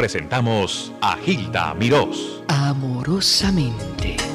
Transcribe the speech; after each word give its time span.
presentamos 0.00 0.90
a 1.02 1.14
Gilda 1.18 1.74
Mirós. 1.74 2.42
Amorosamente. 2.48 4.29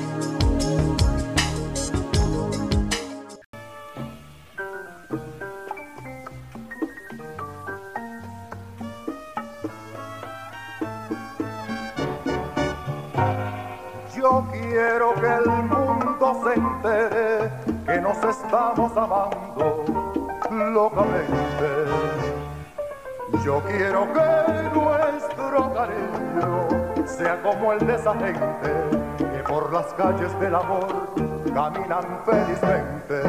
Sea 27.17 27.41
como 27.41 27.71
el 27.71 27.79
de 27.87 27.95
esa 27.95 28.13
gente 28.13 28.73
que 29.17 29.43
por 29.47 29.71
las 29.71 29.85
calles 29.93 30.37
del 30.39 30.53
amor 30.53 31.13
caminan 31.53 32.03
felizmente. 32.25 33.21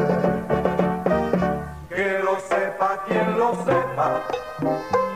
Que 1.88 2.18
lo 2.18 2.36
sepa 2.40 3.04
quien 3.06 3.38
lo 3.38 3.54
sepa, 3.64 4.22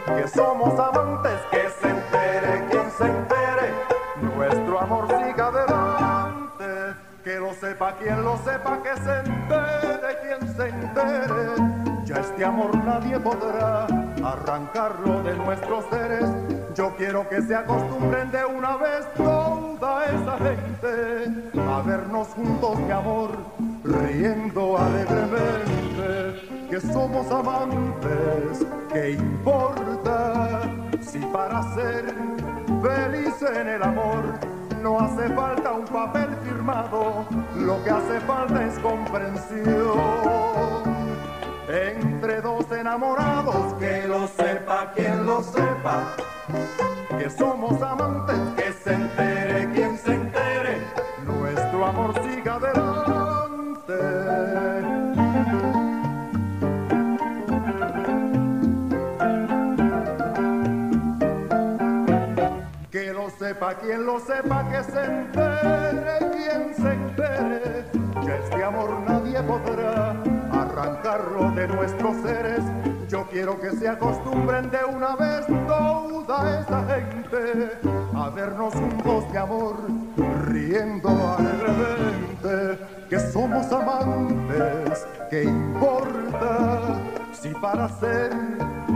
que 0.07 0.29
somos 0.29 0.79
amantes, 0.79 1.41
que 1.51 1.69
se 1.69 1.89
entere 1.89 2.65
quien 2.71 2.91
se 2.93 3.05
entere, 3.07 3.75
nuestro 4.23 4.81
amor 4.81 5.09
siga 5.09 5.49
adelante. 5.49 6.97
Que 7.25 7.39
lo 7.39 7.53
sepa 7.55 7.93
quien 7.97 8.23
lo 8.23 8.37
sepa, 8.39 8.79
que 8.83 8.97
se 8.97 9.19
entere 9.19 10.19
quien 10.23 10.57
se 10.57 10.69
entere. 10.69 12.05
Ya 12.05 12.17
este 12.17 12.45
amor 12.45 12.77
nadie 12.85 13.19
podrá 13.19 13.87
arrancarlo 14.25 15.23
de 15.23 15.35
nuestros 15.35 15.85
seres. 15.91 16.60
Yo 16.75 16.95
quiero 16.97 17.29
que 17.29 17.43
se 17.43 17.55
acostumbren 17.55 18.31
de 18.31 18.43
una 18.45 18.77
vez 18.77 19.07
toda 19.17 20.05
esa 20.05 20.39
gente 20.39 21.51
a 21.59 21.83
vernos 21.83 22.29
juntos, 22.29 22.79
mi 22.79 22.93
amor, 22.93 23.31
riendo 23.85 24.79
alegremente. 24.79 26.69
Que 26.71 26.81
somos 26.81 27.31
amantes, 27.31 28.65
¿qué 28.93 29.11
importa 29.13 30.61
si 31.01 31.19
para 31.19 31.63
ser 31.75 32.15
feliz 32.83 33.43
en 33.43 33.69
el 33.69 33.83
amor 33.83 34.39
no 34.81 35.01
hace 35.01 35.29
falta 35.35 35.73
un 35.73 35.85
papel 35.87 36.29
firmado? 36.45 37.27
Lo 37.57 37.83
que 37.83 37.91
hace 37.91 38.21
falta 38.21 38.65
es 38.65 38.79
comprensión 38.79 40.90
entre 41.71 42.41
dos 42.41 42.71
enamorados, 42.73 43.75
que 43.75 44.07
lo 44.09 44.27
sepa 44.27 44.93
quien 44.95 45.25
lo 45.25 45.43
sepa, 45.43 46.17
que 47.19 47.31
somos 47.31 47.81
amantes, 47.81 48.39
que 48.57 48.73
se 48.73 48.95
entere 48.95 49.71
quien 49.73 49.97
se 49.99 50.15
entere, 50.15 50.79
nuestro 51.25 51.85
amor 51.87 52.15
siga 52.23 52.55
adelante. 52.55 53.95
Que 62.91 63.13
lo 63.13 63.31
sepa 63.31 63.75
quien 63.75 64.05
lo 64.05 64.19
sepa, 64.19 64.69
que 64.71 64.85
se 64.85 65.05
entere 65.05 66.19
quien 66.33 66.75
se 66.75 66.93
entere, 66.93 67.85
que 68.25 68.37
este 68.45 68.65
amor 68.65 68.91
nadie 69.07 69.41
podrá 69.43 70.30
arrancarlo 70.81 71.51
de 71.53 71.69
nuestros 71.69 72.17
seres. 72.23 72.61
Yo 73.09 73.27
quiero 73.31 73.61
que 73.61 73.71
se 73.73 73.89
acostumbren 73.89 74.71
de 74.71 74.79
una 74.85 75.17
vez 75.17 75.47
toda 75.67 76.61
esa 76.61 76.85
gente 76.85 77.71
a 78.15 78.31
vernos 78.31 78.75
juntos 78.75 79.33
de 79.33 79.39
amor, 79.39 79.77
riendo 80.47 81.09
alegremente, 81.37 82.85
que 83.09 83.19
somos 83.19 83.71
amantes, 83.73 85.07
¿qué 85.29 85.45
importa 85.45 86.99
si 87.33 87.49
para 87.55 87.89
ser 87.89 88.31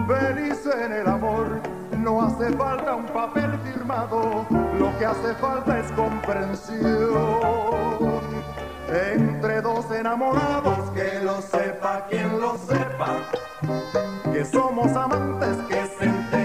feliz 0.06 0.66
en 0.66 0.92
el 0.92 1.08
amor 1.08 1.60
no 1.98 2.22
hace 2.22 2.50
falta 2.52 2.94
un 2.94 3.06
papel 3.06 3.58
firmado, 3.64 4.46
lo 4.78 4.98
que 4.98 5.06
hace 5.06 5.34
falta 5.34 5.80
es 5.80 5.90
comprensión 5.92 7.54
dos 9.74 9.90
enamorados, 9.90 10.90
que 10.90 11.20
lo 11.24 11.42
sepa 11.42 12.06
quien 12.08 12.40
lo 12.40 12.56
sepa, 12.58 13.16
que 14.32 14.44
somos 14.44 14.94
amantes, 14.94 15.56
que 15.68 15.86
se 15.98 16.04
entere 16.04 16.43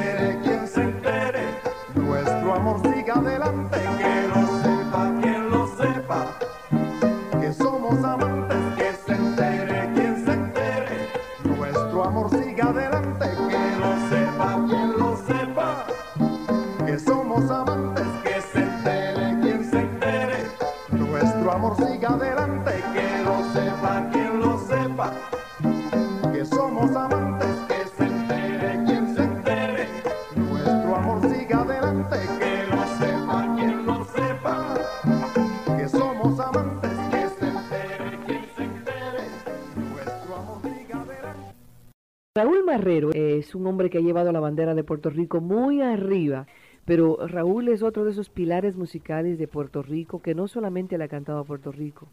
Raúl 42.39 42.63
Marrero 42.63 43.11
es 43.11 43.53
un 43.53 43.67
hombre 43.67 43.89
que 43.89 43.97
ha 43.97 44.01
llevado 44.01 44.31
la 44.31 44.39
bandera 44.39 44.73
de 44.73 44.85
Puerto 44.85 45.09
Rico 45.09 45.41
muy 45.41 45.81
arriba, 45.81 46.47
pero 46.85 47.27
Raúl 47.27 47.67
es 47.67 47.83
otro 47.83 48.05
de 48.05 48.11
esos 48.11 48.29
pilares 48.29 48.77
musicales 48.77 49.37
de 49.37 49.49
Puerto 49.49 49.81
Rico 49.81 50.21
que 50.21 50.35
no 50.35 50.47
solamente 50.47 50.97
le 50.97 51.03
ha 51.03 51.09
cantado 51.09 51.39
a 51.39 51.43
Puerto 51.43 51.73
Rico. 51.73 52.07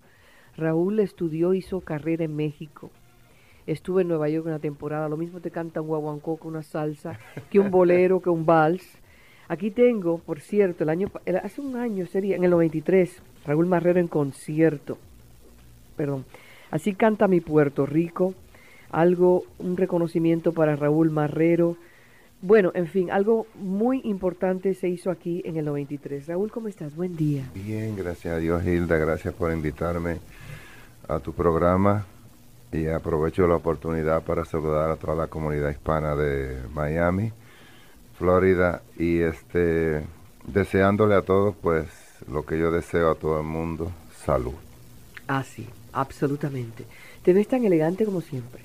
Raúl 0.56 0.98
estudió, 0.98 1.54
hizo 1.54 1.80
carrera 1.80 2.24
en 2.24 2.34
México. 2.34 2.91
Estuve 3.68 4.03
en 4.03 4.08
Nueva 4.08 4.28
York 4.28 4.47
una 4.47 4.58
temporada, 4.58 5.08
lo 5.08 5.16
mismo 5.16 5.41
te 5.41 5.53
canta 5.53 5.80
un 5.80 5.86
guaguancó 5.86 6.38
que 6.38 6.48
una 6.48 6.64
salsa, 6.64 7.20
que 7.48 7.60
un 7.60 7.70
bolero, 7.70 8.20
que 8.20 8.30
un 8.30 8.44
vals. 8.44 9.00
Aquí 9.47 9.70
tengo, 9.70 10.18
por 10.18 10.41
cierto, 10.41 10.82
el 10.82 10.91
año 10.91 11.08
hace 11.41 11.60
un 11.60 11.76
año 11.76 12.04
sería, 12.06 12.34
en 12.34 12.42
el 12.42 12.50
93, 12.50 13.22
Raúl 13.47 13.67
Marrero 13.67 14.01
en 14.01 14.09
concierto. 14.09 14.99
Perdón. 15.97 16.25
Así 16.71 16.95
canta 16.95 17.29
mi 17.29 17.41
Puerto 17.41 17.87
Rico. 17.87 18.34
Algo, 18.91 19.45
un 19.59 19.77
reconocimiento 19.77 20.53
para 20.53 20.77
Raúl 20.77 21.11
Marrero. 21.11 21.77
Bueno, 22.43 22.71
en 22.75 22.87
fin, 22.87 23.11
algo 23.11 23.47
muy 23.55 24.01
importante 24.05 24.75
se 24.75 24.89
hizo 24.89 25.11
aquí 25.11 25.43
en 25.45 25.57
el 25.57 25.65
93. 25.65 26.27
Raúl, 26.27 26.51
¿cómo 26.51 26.69
estás? 26.69 26.95
Buen 26.95 27.17
día. 27.17 27.45
Bien, 27.55 27.97
gracias 27.97 28.34
a 28.34 28.39
Dios, 28.39 28.65
Hilda. 28.65 28.97
Gracias 28.99 29.33
por 29.34 29.53
invitarme 29.53 30.19
a 31.09 31.19
tu 31.19 31.33
programa. 31.33 32.05
Y 32.73 32.89
aprovecho 32.89 33.47
la 33.47 33.57
oportunidad 33.57 34.23
para 34.23 34.45
saludar 34.45 34.91
a 34.91 34.97
toda 34.97 35.15
la 35.15 35.28
comunidad 35.28 35.71
hispana 35.71 36.15
de 36.15 36.59
Miami, 36.75 37.33
Florida. 38.19 38.83
Y 38.99 39.21
este 39.21 40.05
deseándole 40.47 41.15
a 41.15 41.23
todos, 41.23 41.55
pues, 41.57 42.06
lo 42.31 42.44
que 42.44 42.59
yo 42.59 42.71
deseo 42.71 43.10
a 43.10 43.15
todo 43.15 43.38
el 43.41 43.47
mundo: 43.47 43.93
salud. 44.25 44.54
Ah, 45.28 45.43
sí, 45.43 45.66
absolutamente. 45.93 46.84
Te 47.22 47.32
ves 47.32 47.49
tan 47.49 47.65
elegante 47.65 48.04
como 48.04 48.21
siempre. 48.21 48.62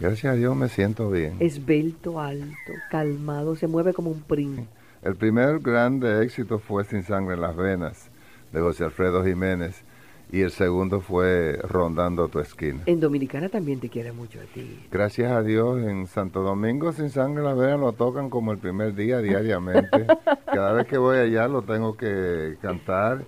Gracias 0.00 0.32
a 0.32 0.36
Dios 0.36 0.56
me 0.56 0.68
siento 0.68 1.10
bien. 1.10 1.36
Esbelto, 1.40 2.20
alto, 2.20 2.72
calmado, 2.90 3.56
se 3.56 3.66
mueve 3.66 3.92
como 3.92 4.10
un 4.10 4.22
príncipe. 4.22 4.66
El 5.02 5.16
primer 5.16 5.60
grande 5.60 6.24
éxito 6.24 6.58
fue 6.58 6.84
Sin 6.84 7.04
Sangre 7.04 7.34
en 7.34 7.40
las 7.42 7.54
Venas, 7.54 8.08
de 8.52 8.60
José 8.60 8.84
Alfredo 8.84 9.24
Jiménez. 9.24 9.82
Y 10.32 10.40
el 10.40 10.50
segundo 10.50 11.00
fue 11.00 11.58
Rondando 11.62 12.28
tu 12.28 12.40
esquina. 12.40 12.80
En 12.86 12.98
Dominicana 12.98 13.48
también 13.48 13.78
te 13.78 13.88
quiere 13.88 14.12
mucho 14.12 14.40
a 14.40 14.44
ti. 14.52 14.86
Gracias 14.90 15.30
a 15.30 15.42
Dios, 15.42 15.80
en 15.82 16.06
Santo 16.06 16.42
Domingo 16.42 16.92
Sin 16.92 17.10
Sangre 17.10 17.40
en 17.40 17.44
las 17.44 17.58
Venas 17.58 17.80
lo 17.80 17.92
tocan 17.92 18.30
como 18.30 18.52
el 18.52 18.58
primer 18.58 18.94
día 18.94 19.18
diariamente. 19.18 20.06
Cada 20.46 20.72
vez 20.72 20.86
que 20.86 20.98
voy 20.98 21.18
allá 21.18 21.46
lo 21.46 21.62
tengo 21.62 21.96
que 21.96 22.56
cantar 22.60 23.24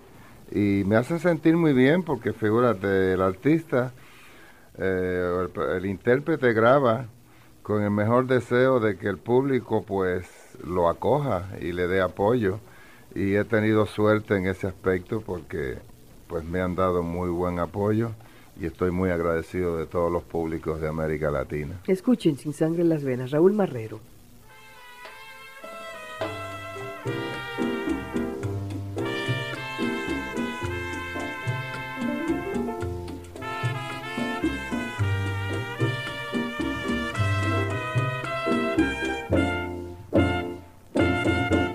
y 0.50 0.82
me 0.86 0.96
hacen 0.96 1.18
sentir 1.18 1.56
muy 1.56 1.72
bien 1.72 2.02
porque 2.02 2.32
figúrate, 2.32 3.12
el 3.12 3.20
artista, 3.20 3.92
eh, 4.78 5.46
el, 5.54 5.62
el 5.76 5.86
intérprete 5.86 6.52
graba 6.52 7.06
con 7.62 7.82
el 7.82 7.90
mejor 7.90 8.26
deseo 8.26 8.78
de 8.78 8.96
que 8.96 9.08
el 9.08 9.18
público 9.18 9.82
pues 9.82 10.26
lo 10.64 10.88
acoja 10.88 11.48
y 11.60 11.72
le 11.72 11.88
dé 11.88 12.00
apoyo 12.00 12.60
y 13.14 13.34
he 13.34 13.44
tenido 13.44 13.86
suerte 13.86 14.36
en 14.36 14.46
ese 14.46 14.68
aspecto 14.68 15.20
porque 15.20 15.78
pues 16.26 16.44
me 16.44 16.60
han 16.60 16.74
dado 16.74 17.02
muy 17.02 17.30
buen 17.30 17.58
apoyo 17.58 18.12
y 18.60 18.66
estoy 18.66 18.90
muy 18.90 19.10
agradecido 19.10 19.76
de 19.76 19.86
todos 19.86 20.10
los 20.10 20.22
públicos 20.22 20.80
de 20.80 20.88
América 20.88 21.30
Latina. 21.30 21.80
Escuchen 21.86 22.36
Sin 22.38 22.52
Sangre 22.52 22.82
en 22.82 22.88
las 22.88 23.04
Venas, 23.04 23.30
Raúl 23.30 23.52
Marrero. 23.52 24.00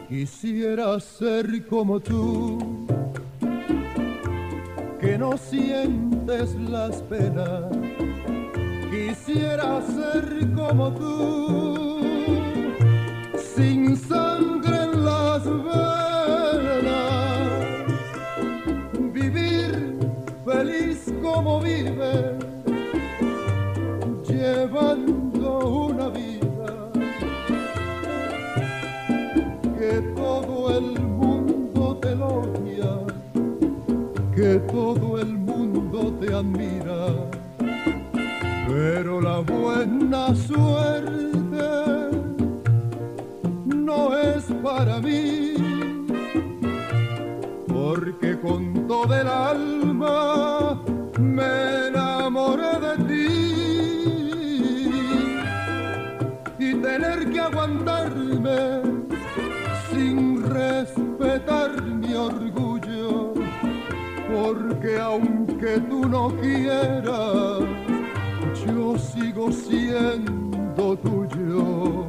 Quisiera 0.10 1.00
ser 1.00 1.66
como 1.68 2.00
tú 2.00 2.88
no 5.22 5.38
sientes 5.38 6.56
las 6.68 6.96
penas. 7.04 7.66
Quisiera 8.90 9.80
ser 9.96 10.26
como 10.56 10.92
tú, 10.94 12.00
sin 13.56 13.96
sangre 13.96 14.78
en 14.86 15.06
las 15.06 15.44
venas. 15.46 16.82
Vivir 19.14 19.96
feliz 20.44 21.14
como 21.22 21.62
vive, 21.62 22.40
llevando 24.28 25.50
una 25.86 26.10
vida 26.10 26.72
que 29.78 30.02
todo 30.16 30.78
el 30.80 31.00
mundo 31.00 31.96
te 32.02 32.10
elogia, 32.14 32.92
que 34.36 34.60
todo 34.72 35.11
te 36.22 36.32
admira, 36.32 37.08
pero 38.68 39.20
la 39.22 39.40
buena 39.40 40.36
suerte 40.36 41.68
no 43.66 44.16
es 44.16 44.44
para 44.62 45.00
mí, 45.00 45.56
porque 47.68 48.40
con 48.40 48.88
todo 48.88 49.16
el 49.16 49.28
alma 49.28 50.80
me 51.20 51.88
enamoré 51.88 52.74
de 52.86 52.96
ti. 53.10 53.28
Y 56.60 56.76
tener 56.76 57.32
que 57.32 57.40
aguantarme 57.40 58.82
sin 59.90 60.44
respetar 60.44 61.82
mi 61.82 62.14
orgullo, 62.14 63.34
porque 64.32 65.00
aunque 65.62 65.80
tú 65.88 66.08
no 66.08 66.30
quieras, 66.40 67.60
yo 68.66 68.98
sigo 68.98 69.52
siendo 69.52 70.98
tuyo. 70.98 72.08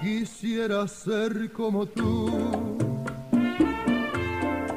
Quisiera 0.00 0.86
ser 0.86 1.52
como 1.52 1.86
tú, 1.86 2.85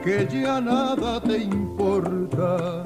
que 0.04 0.28
ya 0.31 0.62
nada 0.62 1.19
te 1.19 1.38
importa, 1.40 2.84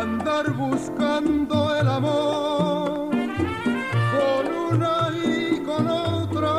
andar 0.00 0.52
buscando 0.52 1.74
el 1.76 1.88
amor 1.88 3.10
con 4.14 4.44
una 4.74 5.10
y 5.24 5.60
con 5.60 5.88
otra, 5.88 6.54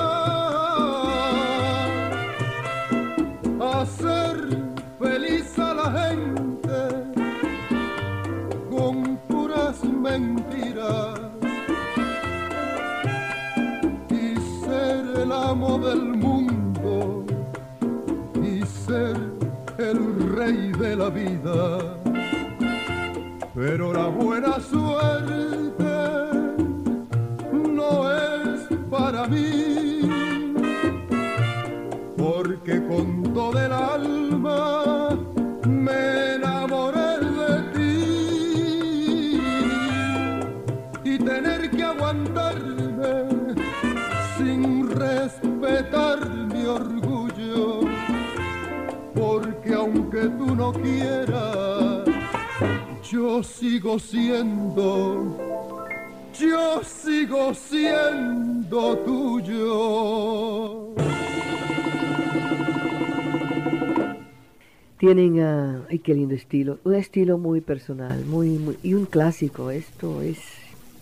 hacer 3.79 4.35
feliz 4.99 5.57
a 5.57 5.73
la 5.73 5.87
gente 6.01 6.79
con 8.69 9.17
puras 9.29 9.83
mentiras. 9.83 11.19
y 14.09 14.35
ser 14.65 15.21
el 15.21 15.31
amo 15.31 15.77
del 15.79 16.01
mundo 16.01 16.28
el 20.49 20.73
rey 20.73 20.89
de 20.89 20.95
la 20.95 21.09
vida. 21.09 21.99
Pero 23.53 23.93
la 23.93 24.07
buena 24.07 24.59
suerte 24.59 24.88
quieras, 50.89 52.03
yo 53.09 53.43
sigo 53.43 53.99
siendo, 53.99 55.37
yo 56.37 56.83
sigo 56.83 57.53
siendo 57.53 58.97
tuyo. 58.99 60.89
Tienen, 64.97 65.39
ah, 65.41 65.85
ay, 65.89 65.99
qué 65.99 66.13
lindo 66.13 66.35
estilo, 66.35 66.79
un 66.83 66.95
estilo 66.95 67.37
muy 67.37 67.61
personal, 67.61 68.25
muy, 68.25 68.49
muy, 68.49 68.77
y 68.83 68.95
un 68.95 69.05
clásico. 69.05 69.71
Esto 69.71 70.21
es 70.21 70.39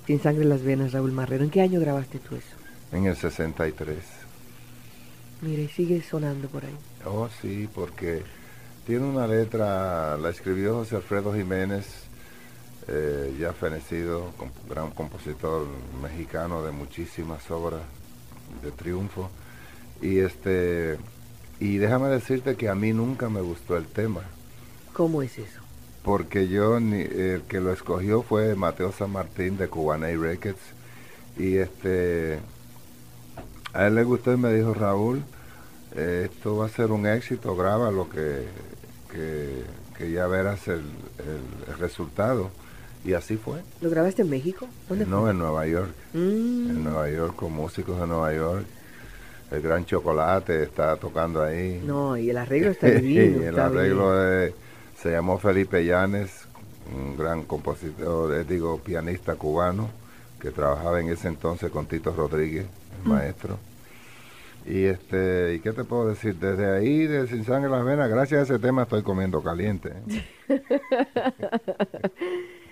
Sin 0.06 0.22
sangre 0.22 0.44
en 0.44 0.50
las 0.50 0.64
venas, 0.64 0.94
Raúl 0.94 1.12
Marrero. 1.12 1.44
¿En 1.44 1.50
qué 1.50 1.62
año 1.62 1.82
grabaste 1.82 2.20
tú 2.20 2.36
eso? 2.36 2.56
En 2.94 3.06
el 3.06 3.16
63. 3.16 3.98
Mira, 5.42 5.62
y 5.64 5.68
sigue 5.68 6.02
sonando 6.02 6.48
por 6.48 6.64
ahí. 6.64 6.76
Oh, 7.06 7.28
sí, 7.42 7.68
porque 7.74 8.24
tiene 8.88 9.06
una 9.06 9.28
letra, 9.28 10.18
la 10.18 10.30
escribió 10.30 10.76
José 10.76 10.96
Alfredo 10.96 11.34
Jiménez, 11.34 11.86
eh, 12.88 13.36
ya 13.40 13.52
fenecido, 13.54 14.32
gran 14.70 14.92
compositor 14.92 15.68
mexicano 16.02 16.64
de 16.64 16.72
muchísimas 16.72 17.52
obras 17.52 17.82
de 18.64 18.72
triunfo. 18.72 19.30
Y 20.02 20.20
este 20.20 20.98
y 21.60 21.78
déjame 21.78 22.08
decirte 22.08 22.56
que 22.56 22.70
a 22.70 22.76
mí 22.76 22.94
nunca 22.94 23.30
me 23.30 23.42
gustó 23.42 23.76
el 23.78 23.86
tema, 23.88 24.22
¿Cómo 24.94 25.22
es 25.22 25.38
eso? 25.38 25.60
porque 26.04 26.48
yo 26.48 26.80
ni- 26.80 27.02
el 27.02 27.42
que 27.50 27.60
lo 27.60 27.74
escogió 27.74 28.22
fue 28.22 28.56
Mateo 28.56 28.94
San 28.94 29.12
Martín 29.12 29.58
de 29.58 29.68
Cubanay 29.68 30.16
Records 30.16 30.62
y 31.38 31.58
este 31.58 32.40
a 33.74 33.88
él 33.88 33.96
le 33.96 34.04
gustó 34.06 34.32
y 34.34 34.38
me 34.38 34.54
dijo 34.54 34.74
Raúl 34.74 35.22
eh, 35.96 36.30
esto 36.32 36.56
va 36.58 36.68
a 36.68 36.70
ser 36.70 36.92
un 36.92 37.06
éxito 37.08 37.56
graba 37.58 37.92
lo 37.92 38.08
que, 38.10 38.46
que, 39.12 39.64
que 39.98 40.12
ya 40.12 40.28
verás 40.28 40.68
el, 40.68 40.76
el- 41.20 41.72
el 41.74 41.78
resultado 41.80 42.50
y 43.06 43.14
así 43.14 43.38
fue 43.38 43.62
¿Lo 43.82 43.90
grabaste 43.90 44.22
en 44.24 44.30
México? 44.30 44.68
¿Dónde 44.90 45.06
no 45.06 45.22
fue? 45.22 45.32
en 45.32 45.38
Nueva 45.40 45.66
York 45.68 45.92
Mm, 46.14 46.70
en 46.70 46.84
Nueva 46.84 47.10
York 47.10 47.36
con 47.36 47.54
músicos 47.54 48.00
de 48.00 48.08
Nueva 48.08 48.34
York 48.34 48.66
el 49.52 49.62
Gran 49.62 49.86
Chocolate 49.86 50.64
está 50.64 50.98
tocando 50.98 51.42
ahí 51.42 51.82
No, 51.86 52.18
y 52.18 52.30
el 52.30 52.38
arreglo 52.38 52.72
está 52.72 52.88
divino. 52.92 53.22
y 53.40 53.44
el 53.44 53.50
está 53.50 53.68
arreglo 53.68 54.12
de- 54.14 54.54
se 55.02 55.12
llamó 55.12 55.38
Felipe 55.38 55.86
Llanes, 55.86 56.32
un 56.94 57.16
gran 57.16 57.44
compositor, 57.44 58.34
eh, 58.34 58.44
digo, 58.44 58.80
pianista 58.80 59.36
cubano, 59.36 59.90
que 60.42 60.50
trabajaba 60.50 61.00
en 61.00 61.10
ese 61.10 61.28
entonces 61.28 61.70
con 61.70 61.86
Tito 61.86 62.12
Rodríguez, 62.16 62.66
el 62.66 63.08
Mm. 63.08 63.14
maestro. 63.14 63.60
Y 64.68 64.84
este, 64.84 65.56
¿y 65.56 65.60
qué 65.62 65.72
te 65.72 65.84
puedo 65.86 66.10
decir? 66.10 66.36
Desde 66.36 66.70
ahí, 66.76 67.08
de 67.08 67.26
Sin 67.28 67.46
Sangre 67.46 67.68
en 67.68 67.72
las 67.72 67.86
Venas, 67.86 68.10
gracias 68.10 68.42
a 68.42 68.44
ese 68.44 68.60
tema 68.60 68.84
estoy 68.84 69.02
comiendo 69.02 69.42
caliente. 69.42 69.94
¿eh? 70.50 70.62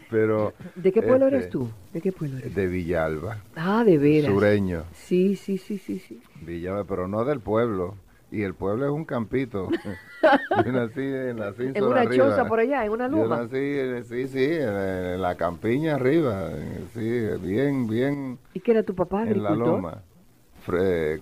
Pero 0.10 0.54
¿De 0.76 0.92
qué 0.92 1.02
pueblo 1.02 1.26
este, 1.26 1.38
eres 1.38 1.50
tú? 1.50 1.70
¿De 1.94 2.02
qué 2.02 2.12
pueblo 2.12 2.38
eres? 2.38 2.54
de 2.54 2.68
Villalba, 2.68 3.38
Ah, 3.56 3.84
de 3.84 3.98
veras. 3.98 4.32
sureño. 4.32 4.84
Sí, 4.94 5.36
sí, 5.36 5.58
sí, 5.58 5.78
sí, 5.78 6.00
sí. 6.00 6.22
Villalba, 6.42 6.84
pero 6.84 7.08
no 7.08 7.26
del 7.26 7.40
pueblo. 7.40 7.96
Y 8.32 8.42
el 8.44 8.54
pueblo 8.54 8.86
es 8.86 8.92
un 8.92 9.06
campito. 9.06 9.70
Yo 10.66 10.72
nací 10.72 11.00
en 11.02 11.40
la 11.40 11.54
En 11.58 11.84
una 11.84 12.02
arriba. 12.02 12.26
choza 12.30 12.46
por 12.48 12.60
allá, 12.60 12.84
en 12.86 12.92
una 12.92 13.08
Yo 13.10 13.18
loma. 13.18 13.38
nací, 13.44 13.56
eh, 13.58 14.04
sí, 14.08 14.28
sí, 14.28 14.44
en, 14.52 15.22
la 15.22 15.36
campiña 15.36 15.96
arriba, 15.96 16.50
sí, 16.94 17.22
bien, 17.42 17.88
bien 17.88 18.38
¿Y 18.54 18.60
qué 18.60 18.72
era 18.72 18.84
tu 18.84 18.94
papá, 18.96 19.24
en 19.24 19.42
la 19.42 19.52
loma. 19.52 20.02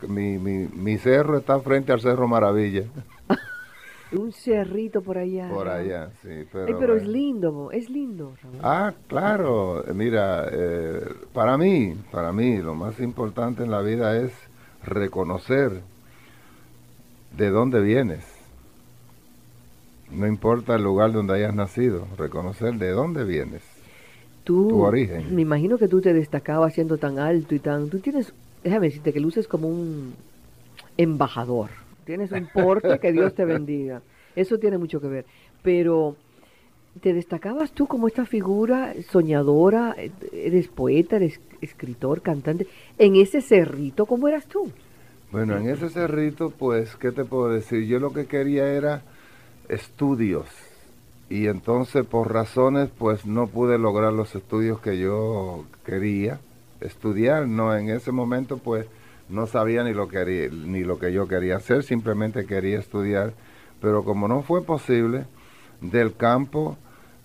Mi, 0.08 0.38
mi, 0.38 0.68
mi 0.74 0.98
cerro 0.98 1.38
está 1.38 1.60
frente 1.60 1.92
al 1.92 2.00
Cerro 2.02 2.28
Maravilla, 2.28 2.84
Un 4.14 4.32
cerrito 4.32 5.02
por 5.02 5.18
allá. 5.18 5.50
por 5.50 5.68
allá, 5.68 6.10
sí. 6.22 6.46
Pero, 6.52 6.68
Ay, 6.68 6.76
pero 6.80 6.96
es 6.96 7.08
lindo, 7.08 7.72
es 7.72 7.90
lindo. 7.90 8.34
Ah, 8.62 8.94
claro, 9.08 9.84
mira, 9.94 10.48
eh, 10.52 11.02
para 11.34 11.58
mí, 11.58 11.96
para 12.12 12.32
mí, 12.32 12.58
lo 12.58 12.76
más 12.76 13.00
importante 13.00 13.64
en 13.64 13.72
la 13.72 13.82
vida 13.82 14.16
es 14.18 14.32
reconocer 14.84 15.82
de 17.36 17.50
dónde 17.50 17.82
vienes. 17.82 18.24
No 20.12 20.28
importa 20.28 20.76
el 20.76 20.84
lugar 20.84 21.12
donde 21.12 21.34
hayas 21.34 21.56
nacido, 21.56 22.08
reconocer 22.18 22.76
de 22.76 22.92
dónde 22.92 23.24
vienes. 23.24 23.64
tú, 24.44 24.68
tu 24.68 24.82
origen. 24.84 25.34
Me 25.36 25.42
imagino 25.42 25.78
que 25.80 25.88
tú 25.88 26.02
te 26.02 26.14
destacabas 26.14 26.74
siendo 26.74 26.98
tan 26.98 27.18
alto 27.18 27.56
y 27.56 27.60
tan... 27.60 27.90
Tú 27.90 28.00
tienes 28.00 28.34
déjame 28.64 28.88
decirte 28.88 29.14
que 29.14 29.20
luces 29.20 29.48
como 29.48 29.68
un 29.68 30.14
embajador. 30.98 31.70
Tienes 32.06 32.32
un 32.32 32.48
porte 32.48 33.00
que 33.00 33.12
Dios 33.12 33.34
te 33.34 33.46
bendiga. 33.46 34.02
Eso 34.36 34.58
tiene 34.58 34.78
mucho 34.78 35.00
que 35.00 35.08
ver. 35.08 35.26
Pero 35.62 36.16
te 37.02 37.14
destacabas 37.14 37.72
tú 37.72 37.88
como 37.88 38.08
esta 38.08 38.26
figura 38.26 38.94
soñadora, 39.10 39.96
eres 40.32 40.68
poeta, 40.68 41.16
eres 41.16 41.40
escritor, 41.62 42.22
cantante. 42.22 42.68
En 42.98 43.16
ese 43.16 43.42
cerrito, 43.42 44.06
¿cómo 44.06 44.28
eras 44.28 44.46
tú? 44.48 44.72
Bueno, 45.32 45.58
en 45.58 45.70
ese 45.70 45.90
cerrito, 45.90 46.52
pues, 46.52 46.96
¿qué 46.96 47.12
te 47.12 47.26
puedo 47.26 47.50
decir? 47.50 47.88
Yo 47.88 48.00
lo 48.00 48.14
que 48.14 48.26
quería 48.28 48.68
era 48.68 49.02
estudios. 49.68 50.46
Y 51.30 51.48
entonces, 51.48 52.06
por 52.06 52.32
razones, 52.32 52.90
pues, 52.96 53.26
no 53.26 53.48
pude 53.48 53.80
lograr 53.80 54.14
los 54.14 54.36
estudios 54.36 54.80
que 54.80 55.00
yo 55.00 55.66
quería 55.86 56.40
estudiar. 56.86 57.48
No, 57.48 57.76
en 57.76 57.90
ese 57.90 58.12
momento, 58.12 58.58
pues, 58.58 58.88
no 59.30 59.48
sabía 59.48 59.84
ni 59.84 59.94
lo, 59.94 60.08
que, 60.08 60.50
ni 60.52 60.84
lo 60.84 61.00
que 61.00 61.12
yo 61.12 61.28
quería 61.28 61.58
hacer, 61.58 61.84
simplemente 61.84 62.46
quería 62.46 62.80
estudiar. 62.80 63.34
Pero 63.82 64.04
como 64.04 64.28
no 64.28 64.42
fue 64.44 64.64
posible, 64.64 65.26
del 65.82 66.16
campo 66.16 66.78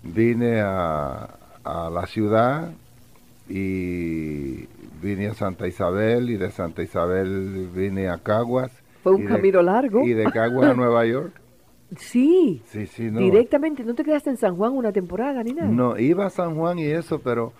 vine 0.03 0.61
a, 0.61 1.35
a 1.63 1.89
la 1.89 2.05
ciudad 2.05 2.71
y 3.47 4.67
vine 5.01 5.27
a 5.27 5.33
Santa 5.33 5.67
Isabel 5.67 6.29
y 6.29 6.37
de 6.37 6.51
Santa 6.51 6.83
Isabel 6.83 7.69
vine 7.73 8.09
a 8.09 8.17
Caguas. 8.17 8.71
Fue 9.03 9.13
un 9.13 9.25
camino 9.25 9.61
largo. 9.61 10.03
Y 10.03 10.13
de 10.13 10.25
Caguas 10.25 10.71
a 10.71 10.73
Nueva 10.73 11.05
York. 11.05 11.33
Sí. 11.97 12.61
Sí, 12.67 12.85
sí, 12.85 13.09
no. 13.09 13.19
Directamente, 13.19 13.83
¿no 13.83 13.95
te 13.95 14.03
quedaste 14.03 14.29
en 14.29 14.37
San 14.37 14.55
Juan 14.55 14.73
una 14.73 14.91
temporada 14.91 15.43
ni 15.43 15.53
nada? 15.53 15.67
No, 15.69 15.97
iba 15.97 16.27
a 16.27 16.29
San 16.29 16.55
Juan 16.55 16.77
y 16.77 16.85
eso, 16.85 17.19
pero 17.19 17.51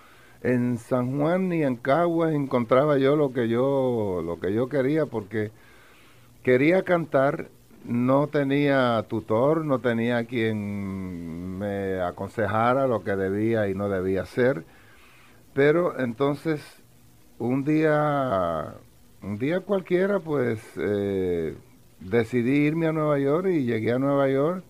en 0.42 0.78
San 0.78 1.18
Juan 1.18 1.48
ni 1.48 1.62
en 1.62 1.76
Caguas 1.76 2.32
encontraba 2.34 2.98
yo 2.98 3.16
lo 3.16 3.32
que 3.32 3.48
yo 3.48 4.22
lo 4.24 4.40
que 4.40 4.52
yo 4.52 4.68
quería 4.68 5.06
porque 5.06 5.50
quería 6.42 6.82
cantar, 6.82 7.48
no 7.84 8.28
tenía 8.28 9.04
tutor, 9.08 9.64
no 9.64 9.78
tenía 9.80 10.24
quien 10.24 11.58
me 11.58 12.00
aconsejara 12.00 12.86
lo 12.86 13.04
que 13.04 13.16
debía 13.16 13.68
y 13.68 13.74
no 13.74 13.88
debía 13.88 14.22
hacer, 14.22 14.64
pero 15.54 15.98
entonces 15.98 16.62
un 17.38 17.64
día 17.64 18.74
un 19.22 19.38
día 19.38 19.60
cualquiera 19.60 20.20
pues 20.20 20.60
eh, 20.78 21.54
decidí 22.00 22.66
irme 22.66 22.86
a 22.86 22.92
Nueva 22.92 23.18
York 23.18 23.48
y 23.48 23.64
llegué 23.64 23.92
a 23.92 23.98
Nueva 23.98 24.28
York 24.28 24.64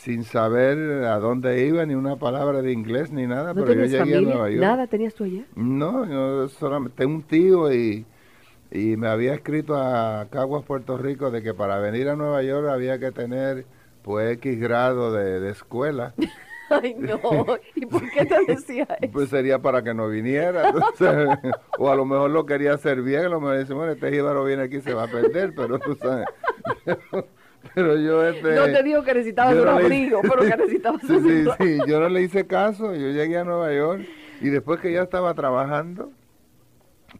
sin 0.00 0.24
saber 0.24 1.04
a 1.04 1.18
dónde 1.18 1.66
iba, 1.66 1.84
ni 1.84 1.94
una 1.94 2.16
palabra 2.16 2.62
de 2.62 2.72
inglés, 2.72 3.12
ni 3.12 3.26
nada, 3.26 3.52
¿No 3.52 3.64
pero 3.64 3.74
yo 3.74 3.84
llegué 3.84 4.16
a? 4.16 4.20
Nueva 4.22 4.48
York. 4.48 4.60
¿Nada 4.62 4.86
tenías 4.86 5.14
tú 5.14 5.24
allá? 5.24 5.44
No, 5.54 6.06
yo 6.08 6.48
solamente 6.48 6.96
tengo 6.96 7.16
un 7.16 7.22
tío 7.22 7.70
y, 7.72 8.06
y 8.70 8.96
me 8.96 9.08
había 9.08 9.34
escrito 9.34 9.76
a 9.76 10.26
Caguas, 10.30 10.64
Puerto 10.64 10.96
Rico, 10.96 11.30
de 11.30 11.42
que 11.42 11.52
para 11.52 11.78
venir 11.78 12.08
a 12.08 12.16
Nueva 12.16 12.42
York 12.42 12.68
había 12.68 12.98
que 12.98 13.12
tener 13.12 13.66
pues 14.02 14.32
X 14.38 14.58
grado 14.58 15.12
de, 15.12 15.38
de 15.38 15.50
escuela. 15.50 16.14
Ay, 16.70 16.94
no. 16.94 17.18
¿Y 17.74 17.84
por 17.84 18.08
qué 18.10 18.24
te 18.24 18.44
decía 18.46 18.84
eso? 19.00 19.12
Pues 19.12 19.28
sería 19.28 19.58
para 19.58 19.82
que 19.82 19.92
no 19.92 20.08
viniera. 20.08 20.68
entonces, 20.70 21.28
o 21.78 21.90
a 21.90 21.94
lo 21.96 22.06
mejor 22.06 22.30
lo 22.30 22.46
quería 22.46 22.74
hacer 22.74 23.02
bien, 23.02 23.24
a 23.26 23.28
lo 23.28 23.40
mejor 23.40 23.58
dice, 23.58 23.74
bueno, 23.74 23.92
este 23.92 24.10
jíbaro 24.10 24.44
viene 24.44 24.62
aquí 24.62 24.80
se 24.80 24.94
va 24.94 25.04
a 25.04 25.08
perder, 25.08 25.52
pero 25.54 25.78
tú 25.78 25.94
sabes. 25.96 26.26
Pero 27.74 27.96
yo 27.98 28.26
este... 28.28 28.54
No 28.54 28.70
te 28.70 28.82
digo 28.82 29.02
que 29.02 29.14
necesitabas 29.14 29.58
un 29.58 29.64
no 29.64 29.70
abrigo, 29.70 30.22
pero 30.22 30.46
que 30.46 30.56
necesitabas 30.56 31.02
Sí, 31.02 31.12
un 31.14 31.24
sí, 31.26 31.50
sí, 31.58 31.84
yo 31.86 32.00
no 32.00 32.08
le 32.08 32.22
hice 32.22 32.46
caso, 32.46 32.94
yo 32.94 33.08
llegué 33.10 33.38
a 33.38 33.44
Nueva 33.44 33.72
York 33.74 34.06
y 34.40 34.48
después 34.48 34.80
que 34.80 34.92
ya 34.92 35.02
estaba 35.02 35.34
trabajando, 35.34 36.10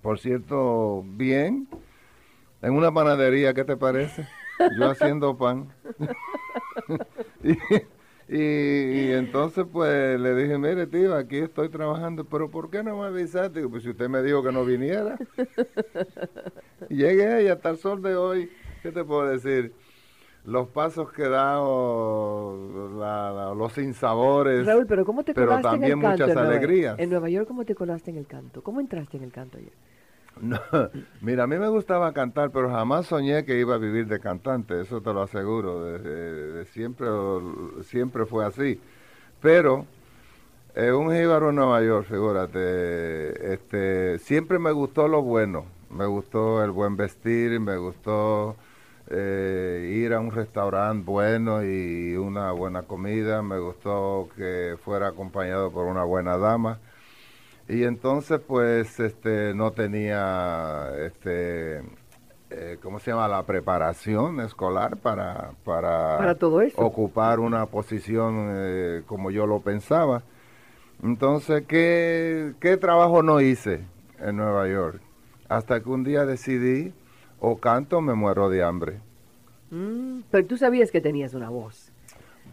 por 0.03 0.19
cierto, 0.19 1.03
bien, 1.07 1.69
en 2.63 2.75
una 2.75 2.93
panadería, 2.93 3.55
¿qué 3.55 3.65
te 3.65 3.77
parece? 3.77 4.29
Yo 4.69 4.89
haciendo 4.89 5.37
pan. 5.37 5.73
y, 7.43 7.53
y- 8.29 9.09
y 9.09 9.13
entonces 9.13 9.67
pues 9.73 10.21
le 10.21 10.35
dije, 10.35 10.59
mire 10.59 10.87
tío, 10.87 11.15
aquí 11.17 11.39
estoy 11.39 11.69
trabajando, 11.69 12.25
pero 12.25 12.51
¿por 12.51 12.71
qué 12.71 12.83
no 12.83 12.99
me 12.99 13.07
avisaste? 13.07 13.59
Digo, 13.61 13.71
pues 13.71 13.83
si 13.83 13.91
usted 13.91 14.09
me 14.09 14.23
dijo 14.23 14.43
que 14.43 14.53
no 14.53 14.65
viniera. 14.65 15.21
Llegué 16.89 17.45
y 17.45 17.49
hasta 17.49 17.71
el 17.71 17.79
sol 17.79 18.03
de 18.03 18.17
hoy, 18.17 18.53
¿qué 18.83 18.93
te 18.93 19.05
puedo 19.05 19.27
decir? 19.29 19.75
Los 20.45 20.69
pasos 20.69 21.13
que 21.13 21.29
la- 22.99 23.33
la- 23.33 23.55
los 23.55 23.73
sinsabores. 23.73 24.67
Raúl, 24.67 24.87
pero 24.87 25.05
¿cómo 25.05 25.23
te 25.23 25.35
pero 25.35 25.53
en 25.57 25.63
también 25.63 25.93
el 25.93 26.01
canto? 26.01 26.09
muchas 26.11 26.29
en 26.29 26.35
Nueva- 26.35 26.49
alegrías. 26.51 26.99
En 26.99 27.11
Nueva 27.11 27.29
York, 27.29 27.47
¿cómo 27.47 27.65
te 27.65 27.75
colaste 27.75 28.11
en 28.11 28.17
el 28.17 28.27
canto? 28.27 28.63
¿Cómo 28.63 28.81
entraste 28.81 29.19
en 29.19 29.25
el 29.25 29.33
canto? 29.33 29.59
No, 30.41 30.59
mira, 31.21 31.45
a 31.45 31.47
mí 31.47 31.59
me 31.59 31.69
gustaba 31.69 32.13
cantar, 32.13 32.51
pero 32.51 32.71
jamás 32.71 33.07
soñé 33.07 33.45
que 33.45 33.59
iba 33.59 33.75
a 33.75 33.79
vivir 33.79 34.07
de 34.07 34.19
cantante, 34.21 34.81
eso 34.81 35.01
te 35.03 35.13
lo 35.13 35.23
aseguro, 35.23 35.85
de, 35.85 35.99
de- 35.99 36.53
de 36.53 36.65
siempre, 36.67 37.07
siempre 37.83 38.25
fue 38.25 38.47
así. 38.47 38.81
Pero 39.43 39.85
eh, 40.75 40.93
un 40.93 41.13
jíbaro 41.13 41.51
en 41.51 41.57
Nueva 41.57 41.83
York, 41.83 42.07
figúrate, 42.09 43.53
este, 43.53 44.19
siempre 44.19 44.59
me 44.59 44.73
gustó 44.73 45.09
lo 45.09 45.21
bueno, 45.23 45.67
me 45.91 46.07
gustó 46.07 46.65
el 46.65 46.71
buen 46.71 46.97
vestir, 46.97 47.59
me 47.61 47.77
gustó 47.77 48.57
eh, 49.11 49.93
ir 49.93 50.15
a 50.15 50.21
un 50.21 50.31
restaurante 50.31 51.05
bueno 51.05 51.65
y 51.65 52.17
una 52.17 52.53
buena 52.53 52.83
comida, 52.83 53.43
me 53.43 53.59
gustó 53.59 54.29
que 54.37 54.77
fuera 54.85 55.09
acompañado 55.09 55.71
por 55.73 55.87
una 55.87 56.05
buena 56.05 56.39
dama. 56.39 56.79
Y 57.69 57.85
entonces, 57.85 58.41
pues, 58.47 58.99
este, 58.99 59.55
no 59.55 59.71
tenía, 59.73 60.91
este, 61.07 61.83
eh, 62.51 62.79
¿cómo 62.83 62.99
se 62.99 63.11
llama? 63.13 63.29
La 63.29 63.45
preparación 63.45 64.41
escolar 64.41 64.97
para, 64.97 65.53
para, 65.65 66.17
Para 66.19 66.35
todo 66.35 66.61
eso. 66.63 66.81
ocupar 66.81 67.39
una 67.39 67.67
posición 67.67 68.49
eh, 68.53 69.03
como 69.07 69.31
yo 69.31 69.47
lo 69.47 69.61
pensaba. 69.61 70.23
Entonces, 71.03 71.65
¿qué, 71.67 72.55
¿qué 72.61 72.77
trabajo 72.77 73.23
no 73.23 73.41
hice 73.41 73.85
en 74.19 74.37
Nueva 74.37 74.69
York? 74.69 75.01
Hasta 75.49 75.81
que 75.81 75.89
un 75.89 76.05
día 76.05 76.27
decidí, 76.27 76.93
o 77.41 77.59
canto 77.61 78.01
me 78.01 78.15
muero 78.15 78.49
de 78.51 78.63
hambre. 78.63 79.01
Mm, 79.71 80.23
pero 80.31 80.47
tú 80.47 80.57
sabías 80.57 80.91
que 80.91 81.01
tenías 81.01 81.35
una 81.35 81.49
voz. 81.51 81.93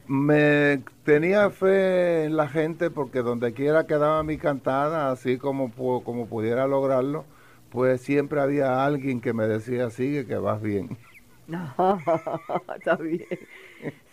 Me 0.08 0.84
tenía 1.03 1.50
fe 1.50 2.25
en 2.25 2.38
la 2.38 2.48
gente 2.48 2.89
porque 2.91 3.20
donde 3.22 3.53
quiera 3.53 3.88
que 3.88 3.96
daba 3.98 4.24
mi 4.24 4.38
cantada, 4.38 5.12
así 5.12 5.38
como, 5.38 5.72
como 6.03 6.27
pudiera 6.27 6.67
lograrlo, 6.67 7.25
pues 7.70 8.01
siempre 8.01 8.39
había 8.41 8.86
alguien 8.86 9.20
que 9.22 9.34
me 9.34 9.48
decía, 9.48 9.89
sigue 9.89 10.25
que 10.25 10.38
vas 10.38 10.62
bien. 10.62 10.98
Está 12.75 12.96
bien. 12.98 13.27